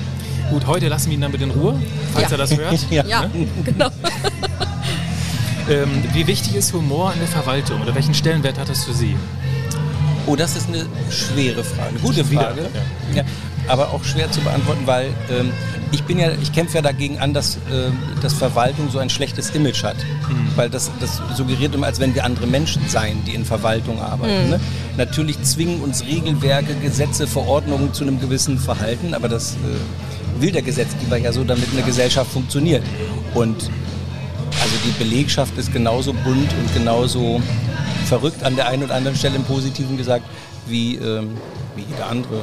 Gut, 0.50 0.68
heute 0.68 0.90
lassen 0.90 1.12
wir 1.12 1.14
ihn 1.14 1.22
damit 1.22 1.42
in 1.42 1.52
Ruhe, 1.52 1.82
falls 2.12 2.26
ja. 2.26 2.32
er 2.32 2.38
das 2.38 2.58
hört. 2.58 2.78
ja, 2.92 3.06
ja 3.06 3.32
genau. 3.64 3.88
ähm, 5.70 6.04
wie 6.12 6.28
wichtig 6.28 6.56
ist 6.56 6.74
Humor 6.74 7.14
in 7.14 7.20
der 7.20 7.30
Verwaltung 7.30 7.82
oder 7.82 7.96
welchen 7.96 8.14
Stellenwert 8.14 8.60
hat 8.60 8.68
das 8.68 8.84
für 8.84 8.94
Sie? 8.94 9.16
Oh, 10.28 10.36
das 10.36 10.58
ist 10.58 10.68
eine 10.68 10.86
schwere 11.10 11.64
Frage. 11.64 11.90
Eine 11.92 12.00
gute 12.00 12.26
Frage. 12.26 12.70
Ja. 13.16 13.24
Aber 13.72 13.90
auch 13.94 14.04
schwer 14.04 14.30
zu 14.32 14.42
beantworten, 14.42 14.82
weil 14.86 15.08
ähm, 15.30 15.52
ich 15.92 16.04
bin 16.04 16.20
ja, 16.20 16.32
ich 16.42 16.52
kämpfe 16.52 16.76
ja 16.76 16.82
dagegen 16.82 17.20
an, 17.20 17.34
dass, 17.34 17.56
äh, 17.56 17.90
dass 18.22 18.34
Verwaltung 18.34 18.90
so 18.90 19.00
ein 19.00 19.10
schlechtes 19.10 19.50
Image 19.52 19.84
hat. 19.84 19.98
Mhm. 19.98 20.50
Weil 20.56 20.70
das, 20.70 20.92
das 21.00 21.22
suggeriert 21.36 21.74
immer, 21.74 21.88
als 21.88 22.00
wenn 22.00 22.14
wir 22.14 22.26
andere 22.26 22.48
Menschen 22.48 22.82
seien, 22.88 23.24
die 23.26 23.34
in 23.34 23.46
Verwaltung 23.46 24.02
arbeiten. 24.02 24.46
Mhm. 24.46 24.50
Ne? 24.52 24.60
Natürlich 24.98 25.42
zwingen 25.44 25.82
uns 25.82 26.04
Regelwerke, 26.06 26.76
Gesetze, 26.76 27.28
Verordnungen 27.28 27.94
zu 27.94 28.04
einem 28.04 28.20
gewissen 28.20 28.60
Verhalten, 28.60 29.14
aber 29.14 29.30
das 29.30 29.54
äh, 29.54 30.42
will 30.42 30.52
der 30.52 30.62
Gesetzgeber 30.62 31.18
ja 31.18 31.32
so, 31.32 31.44
damit 31.44 31.70
eine 31.72 31.84
Gesellschaft 31.84 32.32
funktioniert. 32.32 32.84
Und 33.34 33.70
also 34.62 34.76
die 34.86 35.04
Belegschaft 35.04 35.58
ist 35.58 35.72
genauso 35.72 36.14
bunt 36.14 36.52
und 36.60 36.74
genauso 36.74 37.42
verrückt 38.06 38.44
an 38.44 38.56
der 38.56 38.68
einen 38.68 38.84
oder 38.84 38.96
anderen 38.96 39.16
Stelle 39.16 39.38
im 39.38 39.44
Positiven 39.44 39.98
gesagt, 39.98 40.26
wie, 40.68 40.96
ähm, 40.96 41.38
wie 41.76 41.84
jeder 41.84 42.08
andere 42.08 42.42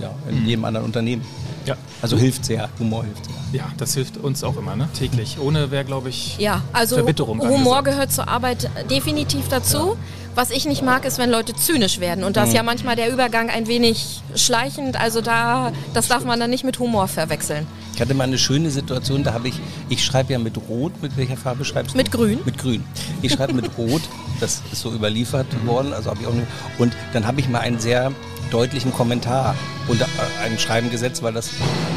ja, 0.00 0.14
in 0.28 0.40
mhm. 0.40 0.46
jedem 0.46 0.64
anderen 0.64 0.86
Unternehmen. 0.86 1.24
Ja. 1.66 1.76
Also 2.00 2.16
hilft 2.16 2.44
sehr, 2.44 2.68
Humor 2.78 3.04
hilft 3.04 3.26
sehr. 3.26 3.34
Ja, 3.60 3.68
das 3.76 3.94
hilft 3.94 4.16
uns 4.16 4.44
auch 4.44 4.56
immer, 4.56 4.76
ne? 4.76 4.88
täglich. 4.98 5.38
Ohne 5.40 5.70
wäre, 5.70 5.84
glaube 5.84 6.08
ich, 6.08 6.38
ja, 6.38 6.62
also 6.72 6.96
Verbitterung 6.96 7.40
Humor 7.40 7.54
angesagt. 7.56 7.84
gehört 7.84 8.12
zur 8.12 8.28
Arbeit 8.28 8.70
definitiv 8.90 9.48
dazu. 9.48 9.78
Ja. 9.78 9.96
Was 10.34 10.50
ich 10.50 10.66
nicht 10.66 10.82
mag, 10.82 11.04
ist, 11.04 11.18
wenn 11.18 11.30
Leute 11.30 11.56
zynisch 11.56 11.98
werden. 11.98 12.22
Und 12.22 12.36
da 12.36 12.44
ist 12.44 12.50
mhm. 12.50 12.56
ja 12.56 12.62
manchmal 12.62 12.94
der 12.94 13.12
Übergang 13.12 13.50
ein 13.50 13.66
wenig 13.66 14.22
schleichend. 14.36 14.98
Also 14.98 15.20
da, 15.20 15.72
das 15.94 16.06
darf 16.06 16.24
man 16.24 16.38
dann 16.38 16.50
nicht 16.50 16.62
mit 16.62 16.78
Humor 16.78 17.08
verwechseln. 17.08 17.66
Ich 17.94 18.00
hatte 18.00 18.14
mal 18.14 18.24
eine 18.24 18.38
schöne 18.38 18.70
Situation, 18.70 19.24
da 19.24 19.32
habe 19.32 19.48
ich, 19.48 19.54
ich 19.88 20.04
schreibe 20.04 20.32
ja 20.32 20.38
mit 20.38 20.56
Rot, 20.68 20.92
mit 21.02 21.16
welcher 21.16 21.36
Farbe 21.36 21.64
schreibst 21.64 21.94
du? 21.94 21.98
Mit 21.98 22.12
Grün. 22.12 22.38
Mit 22.44 22.56
Grün. 22.56 22.84
Ich 23.22 23.32
schreibe 23.32 23.54
mit 23.54 23.76
Rot, 23.76 24.02
das 24.40 24.62
ist 24.72 24.80
so 24.80 24.92
überliefert 24.92 25.46
worden, 25.66 25.92
also 25.92 26.10
habe 26.10 26.20
ich 26.20 26.26
auch 26.26 26.34
nicht, 26.34 26.46
Und 26.78 26.94
dann 27.12 27.26
habe 27.26 27.40
ich 27.40 27.48
mal 27.48 27.60
einen 27.60 27.78
sehr 27.78 28.12
deutlichen 28.50 28.92
Kommentar 28.92 29.54
unter 29.88 30.04
äh, 30.04 30.46
ein 30.46 30.58
Schreiben 30.58 30.90
gesetzt, 30.90 31.22
weil 31.22 31.32
das 31.32 31.50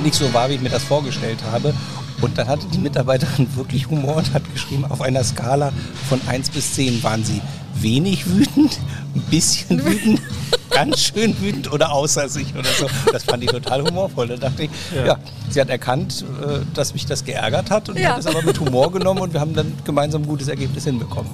nicht 0.04 0.16
so 0.16 0.34
war, 0.34 0.50
wie 0.50 0.56
ich 0.56 0.62
mir 0.62 0.70
das 0.70 0.84
vorgestellt 0.84 1.40
habe. 1.52 1.74
Und 2.22 2.38
dann 2.38 2.48
hatte 2.48 2.68
die 2.68 2.78
Mitarbeiterin 2.78 3.48
wirklich 3.56 3.90
Humor 3.90 4.18
und 4.18 4.34
hat 4.34 4.44
geschrieben, 4.54 4.86
auf 4.86 5.02
einer 5.02 5.24
Skala 5.24 5.72
von 6.10 6.22
1 6.28 6.52
bis 6.52 6.74
10 6.76 7.04
waren 7.04 7.24
sie 7.24 7.42
wenig 7.76 8.28
wütend, 8.28 8.80
ein 9.16 9.22
bisschen 9.30 9.84
wütend, 9.86 10.22
ganz 10.70 11.02
schön 11.02 11.40
wütend 11.42 11.72
oder 11.72 11.92
außer 11.92 12.30
sich 12.30 12.54
oder 12.56 12.70
so. 12.70 12.88
Das 13.12 13.24
fand 13.24 13.44
ich 13.44 13.50
total 13.50 13.84
humorvoll. 13.84 14.28
Da 14.28 14.38
dachte 14.38 14.64
ich, 14.64 14.70
ja, 14.96 15.06
ja 15.06 15.20
sie 15.50 15.62
hat 15.62 15.70
erkannt, 15.70 16.24
äh, 16.42 16.60
dass 16.74 16.94
mich 16.94 17.06
das 17.06 17.24
geärgert 17.24 17.72
hat 17.72 17.90
und 17.90 18.00
ja. 18.00 18.12
hat 18.12 18.20
es 18.20 18.28
aber 18.28 18.42
mit 18.42 18.60
Humor 18.60 18.92
genommen 18.92 19.22
und 19.22 19.34
wir 19.34 19.40
haben 19.40 19.54
dann 19.54 19.74
gemeinsam 19.84 20.24
ein 20.24 20.28
gutes 20.28 20.48
Ergebnis 20.48 20.84
hinbekommen. 20.84 21.32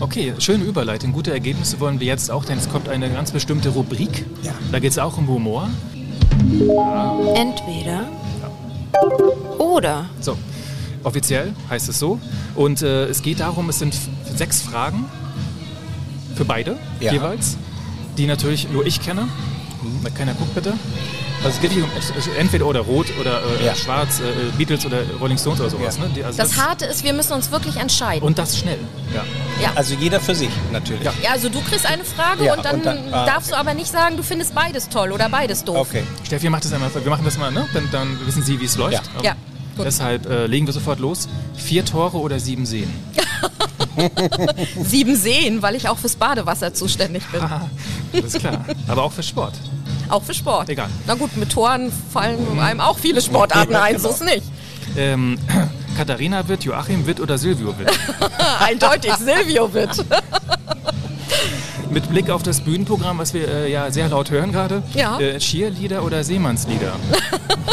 Okay, 0.00 0.32
schöne 0.38 0.64
Überleitung. 0.64 1.12
Gute 1.12 1.32
Ergebnisse 1.32 1.80
wollen 1.80 1.98
wir 1.98 2.06
jetzt 2.06 2.30
auch, 2.30 2.44
denn 2.44 2.56
es 2.56 2.68
kommt 2.68 2.88
eine 2.88 3.10
ganz 3.10 3.32
bestimmte 3.32 3.70
Rubrik. 3.70 4.24
Ja. 4.44 4.52
Da 4.70 4.78
geht 4.78 4.92
es 4.92 4.98
auch 4.98 5.18
um 5.18 5.26
Humor. 5.26 5.68
Entweder 7.34 8.06
oder. 9.58 10.06
So, 10.20 10.38
offiziell 11.02 11.52
heißt 11.68 11.88
es 11.88 11.98
so. 11.98 12.20
Und 12.54 12.82
äh, 12.82 13.06
es 13.06 13.22
geht 13.22 13.40
darum, 13.40 13.68
es 13.70 13.80
sind 13.80 13.96
sechs 14.36 14.62
Fragen 14.62 15.04
für 16.36 16.44
beide 16.44 16.76
ja. 17.00 17.12
jeweils, 17.12 17.56
die 18.16 18.26
natürlich 18.26 18.70
nur 18.70 18.86
ich 18.86 19.00
kenne. 19.00 19.22
Mhm. 19.82 20.14
Keiner 20.14 20.34
guckt 20.34 20.54
bitte. 20.54 20.74
Also 21.44 21.50
es 21.50 21.60
geht 21.60 21.72
hier 21.72 21.84
um 21.84 21.90
entweder 22.36 22.66
oder 22.66 22.80
Rot 22.80 23.06
oder 23.20 23.42
äh, 23.60 23.66
ja. 23.66 23.74
Schwarz, 23.74 24.20
äh, 24.20 24.24
Beatles 24.56 24.84
oder 24.84 25.02
Rolling 25.20 25.38
Stones 25.38 25.60
oder 25.60 25.70
sowas. 25.70 25.96
Ja. 25.96 26.04
Ne? 26.04 26.10
Die, 26.14 26.24
also 26.24 26.36
das, 26.36 26.50
das, 26.50 26.58
Harte 26.58 26.84
ist, 26.86 27.04
wir 27.04 27.12
müssen 27.12 27.32
uns 27.32 27.50
wirklich 27.50 27.76
entscheiden. 27.76 28.26
Und 28.26 28.38
das 28.38 28.58
schnell. 28.58 28.78
Ja. 29.14 29.24
ja. 29.62 29.72
Also 29.76 29.94
jeder 29.94 30.20
für 30.20 30.34
sich 30.34 30.50
natürlich. 30.72 31.04
Ja, 31.04 31.12
also 31.30 31.48
du 31.48 31.60
kriegst 31.60 31.86
eine 31.86 32.04
Frage 32.04 32.52
und 32.52 32.64
dann, 32.64 32.76
und 32.76 32.86
dann 32.86 32.98
ah, 33.12 33.24
darfst 33.24 33.50
okay. 33.52 33.62
du 33.62 33.68
aber 33.68 33.74
nicht 33.74 33.90
sagen, 33.90 34.16
du 34.16 34.22
findest 34.22 34.54
beides 34.54 34.88
toll 34.88 35.12
oder 35.12 35.28
beides 35.28 35.64
doof. 35.64 35.88
Okay. 35.88 36.02
Steffi 36.24 36.50
macht 36.50 36.64
das 36.64 36.72
einmal, 36.72 36.90
wir 36.92 37.10
machen 37.10 37.24
das 37.24 37.38
mal, 37.38 37.52
ne? 37.52 37.68
Dann, 37.72 37.88
dann 37.92 38.26
wissen 38.26 38.42
Sie, 38.42 38.60
wie 38.60 38.64
es 38.64 38.76
läuft. 38.76 39.04
Ja. 39.22 39.30
ja. 39.30 39.36
Gut. 39.76 39.86
Deshalb 39.86 40.26
äh, 40.26 40.46
legen 40.46 40.66
wir 40.66 40.72
sofort 40.72 40.98
los. 40.98 41.28
Vier 41.54 41.84
Tore 41.84 42.18
oder 42.18 42.40
sieben 42.40 42.66
Seen? 42.66 42.92
sieben 44.82 45.14
Seen, 45.14 45.62
weil 45.62 45.76
ich 45.76 45.88
auch 45.88 45.98
fürs 45.98 46.16
Badewasser 46.16 46.74
zuständig 46.74 47.24
bin. 47.26 47.40
Ah, 47.40 47.68
alles 48.12 48.32
klar. 48.34 48.64
Aber 48.88 49.04
auch 49.04 49.12
für 49.12 49.22
Sport. 49.22 49.54
Auch 50.08 50.22
für 50.22 50.34
Sport. 50.34 50.68
Egal. 50.68 50.88
Na 51.06 51.14
gut, 51.14 51.36
mit 51.36 51.50
Toren 51.50 51.92
fallen 52.12 52.58
einem 52.58 52.80
auch 52.80 52.98
viele 52.98 53.20
Sportarten 53.20 53.74
ein, 53.74 53.96
genau. 53.96 54.08
so 54.08 54.14
ist 54.14 54.24
nicht. 54.24 54.44
Ähm, 54.96 55.38
Katharina 55.96 56.46
wird, 56.48 56.64
Joachim 56.64 57.06
wird 57.06 57.20
oder 57.20 57.38
Silvio 57.38 57.76
wird? 57.78 57.90
Eindeutig 58.60 59.12
Silvio 59.14 59.72
wird. 59.72 60.04
Mit 61.90 62.08
Blick 62.10 62.28
auf 62.28 62.42
das 62.42 62.60
Bühnenprogramm, 62.60 63.18
was 63.18 63.32
wir 63.32 63.48
äh, 63.48 63.72
ja 63.72 63.90
sehr 63.90 64.08
laut 64.08 64.30
hören 64.30 64.52
gerade. 64.52 64.82
Ja. 64.94 65.18
Äh, 65.18 65.38
Cheerleader 65.38 66.04
oder 66.04 66.22
Seemannslieder? 66.22 66.92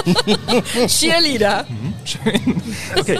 Cheerleader. 0.88 1.66
Mhm, 1.68 1.94
schön. 2.06 2.62
Okay. 2.98 3.20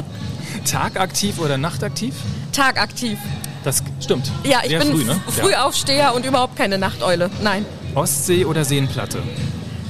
Tagaktiv 0.66 1.40
oder 1.40 1.58
nachtaktiv? 1.58 2.16
Tagaktiv. 2.54 3.20
Das 3.66 3.84
stimmt. 4.00 4.32
Ja, 4.44 4.60
ich 4.64 4.70
Sehr 4.70 4.80
bin 4.80 4.92
früh, 4.92 5.04
ne? 5.04 5.20
Frühaufsteher 5.28 5.98
ja. 5.98 6.10
und 6.12 6.26
überhaupt 6.26 6.56
keine 6.56 6.78
Nachteule. 6.78 7.30
Nein. 7.42 7.66
Ostsee 7.96 8.46
oder 8.46 8.66
Seenplatte? 8.66 9.22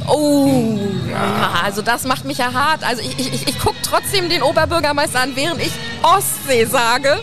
Oh, 0.07 0.79
ja, 1.09 1.61
also 1.63 1.81
das 1.81 2.05
macht 2.05 2.25
mich 2.25 2.37
ja 2.37 2.53
hart. 2.53 2.83
Also 2.83 3.01
ich, 3.01 3.17
ich, 3.17 3.47
ich 3.47 3.59
gucke 3.59 3.77
trotzdem 3.81 4.29
den 4.29 4.43
Oberbürgermeister 4.43 5.21
an, 5.21 5.35
während 5.35 5.59
ich 5.61 5.71
Ostsee 6.03 6.65
sage. 6.65 7.19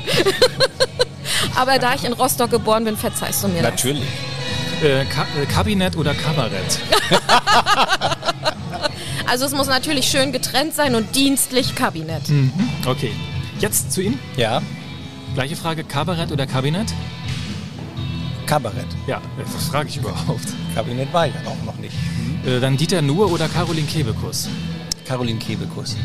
Aber 1.56 1.78
da 1.78 1.94
ich 1.94 2.04
in 2.04 2.12
Rostock 2.12 2.50
geboren 2.50 2.84
bin, 2.84 2.96
verzeihst 2.96 3.44
du 3.44 3.48
mir 3.48 3.62
Natürlich. 3.62 4.02
Äh, 4.82 5.04
Ka 5.04 5.26
äh, 5.40 5.46
Kabinett 5.46 5.96
oder 5.96 6.14
Kabarett? 6.14 6.78
Also 9.24 9.46
es 9.46 9.52
muss 9.52 9.66
natürlich 9.66 10.08
schön 10.10 10.30
getrennt 10.30 10.74
sein 10.74 10.94
und 10.94 11.16
dienstlich 11.16 11.74
Kabinett. 11.74 12.28
Mhm. 12.28 12.52
Okay. 12.84 13.12
Jetzt 13.60 13.90
zu 13.90 14.02
Ihnen. 14.02 14.18
Ja, 14.36 14.60
Gleiche 15.34 15.56
Frage, 15.56 15.82
Kabarett 15.82 16.30
oder 16.30 16.46
Kabinett? 16.46 16.92
Kabarett. 18.52 18.84
Ja, 19.06 19.18
was 19.54 19.68
frage 19.68 19.88
ich 19.88 19.96
überhaupt? 19.96 20.46
Kabinett 20.74 21.10
war 21.10 21.26
ich 21.26 21.32
ja 21.32 21.40
auch 21.50 21.64
noch 21.64 21.76
nicht. 21.78 21.94
Äh, 22.44 22.60
dann 22.60 22.76
Dieter 22.76 23.00
Nuhr 23.00 23.32
oder 23.32 23.48
Caroline 23.48 23.86
Kebekus? 23.86 24.46
Caroline 25.06 25.38
Kebekus. 25.38 25.96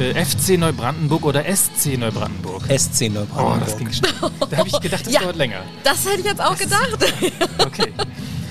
Äh, 0.00 0.24
FC 0.24 0.58
Neubrandenburg 0.58 1.24
oder 1.24 1.44
SC 1.44 1.96
Neubrandenburg? 1.96 2.64
SC 2.76 3.02
Oh, 3.08 3.12
Neubrandenburg. 3.12 3.60
das 3.60 3.78
ging 3.78 3.92
schnell. 3.92 4.12
Da 4.50 4.56
habe 4.56 4.68
ich 4.68 4.80
gedacht, 4.80 5.06
das 5.06 5.12
Ja. 5.12 5.20
dauert 5.20 5.36
länger. 5.36 5.60
Das 5.84 6.04
hätte 6.04 6.18
ich 6.22 6.24
jetzt 6.26 6.40
auch 6.42 6.56
gedacht. 6.58 6.98
Okay. 7.64 7.92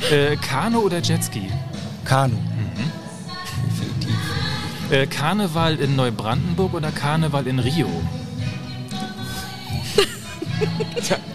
Äh, 0.09 0.37
Kanu 0.37 0.79
oder 0.79 0.99
Jetski? 1.01 1.51
Kanu. 2.05 2.35
Mhm. 2.35 2.91
Definitiv. 3.67 4.15
Äh, 4.91 5.07
Karneval 5.07 5.75
in 5.75 5.97
Neubrandenburg 5.97 6.73
oder 6.73 6.91
Karneval 6.91 7.47
in 7.47 7.59
Rio? 7.59 7.89
Tja. 11.03 11.17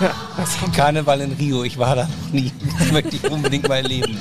Ja, 0.00 0.10
das 0.36 0.58
kommt. 0.58 0.74
Karneval 0.74 1.20
in 1.20 1.32
Rio, 1.32 1.62
ich 1.64 1.78
war 1.78 1.94
da 1.96 2.04
noch 2.06 2.32
nie. 2.32 2.52
Das 2.78 2.90
möchte 2.92 3.16
ich 3.16 3.30
unbedingt 3.30 3.68
mal 3.68 3.76
erleben. 3.76 4.18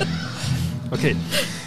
Okay. 0.92 1.16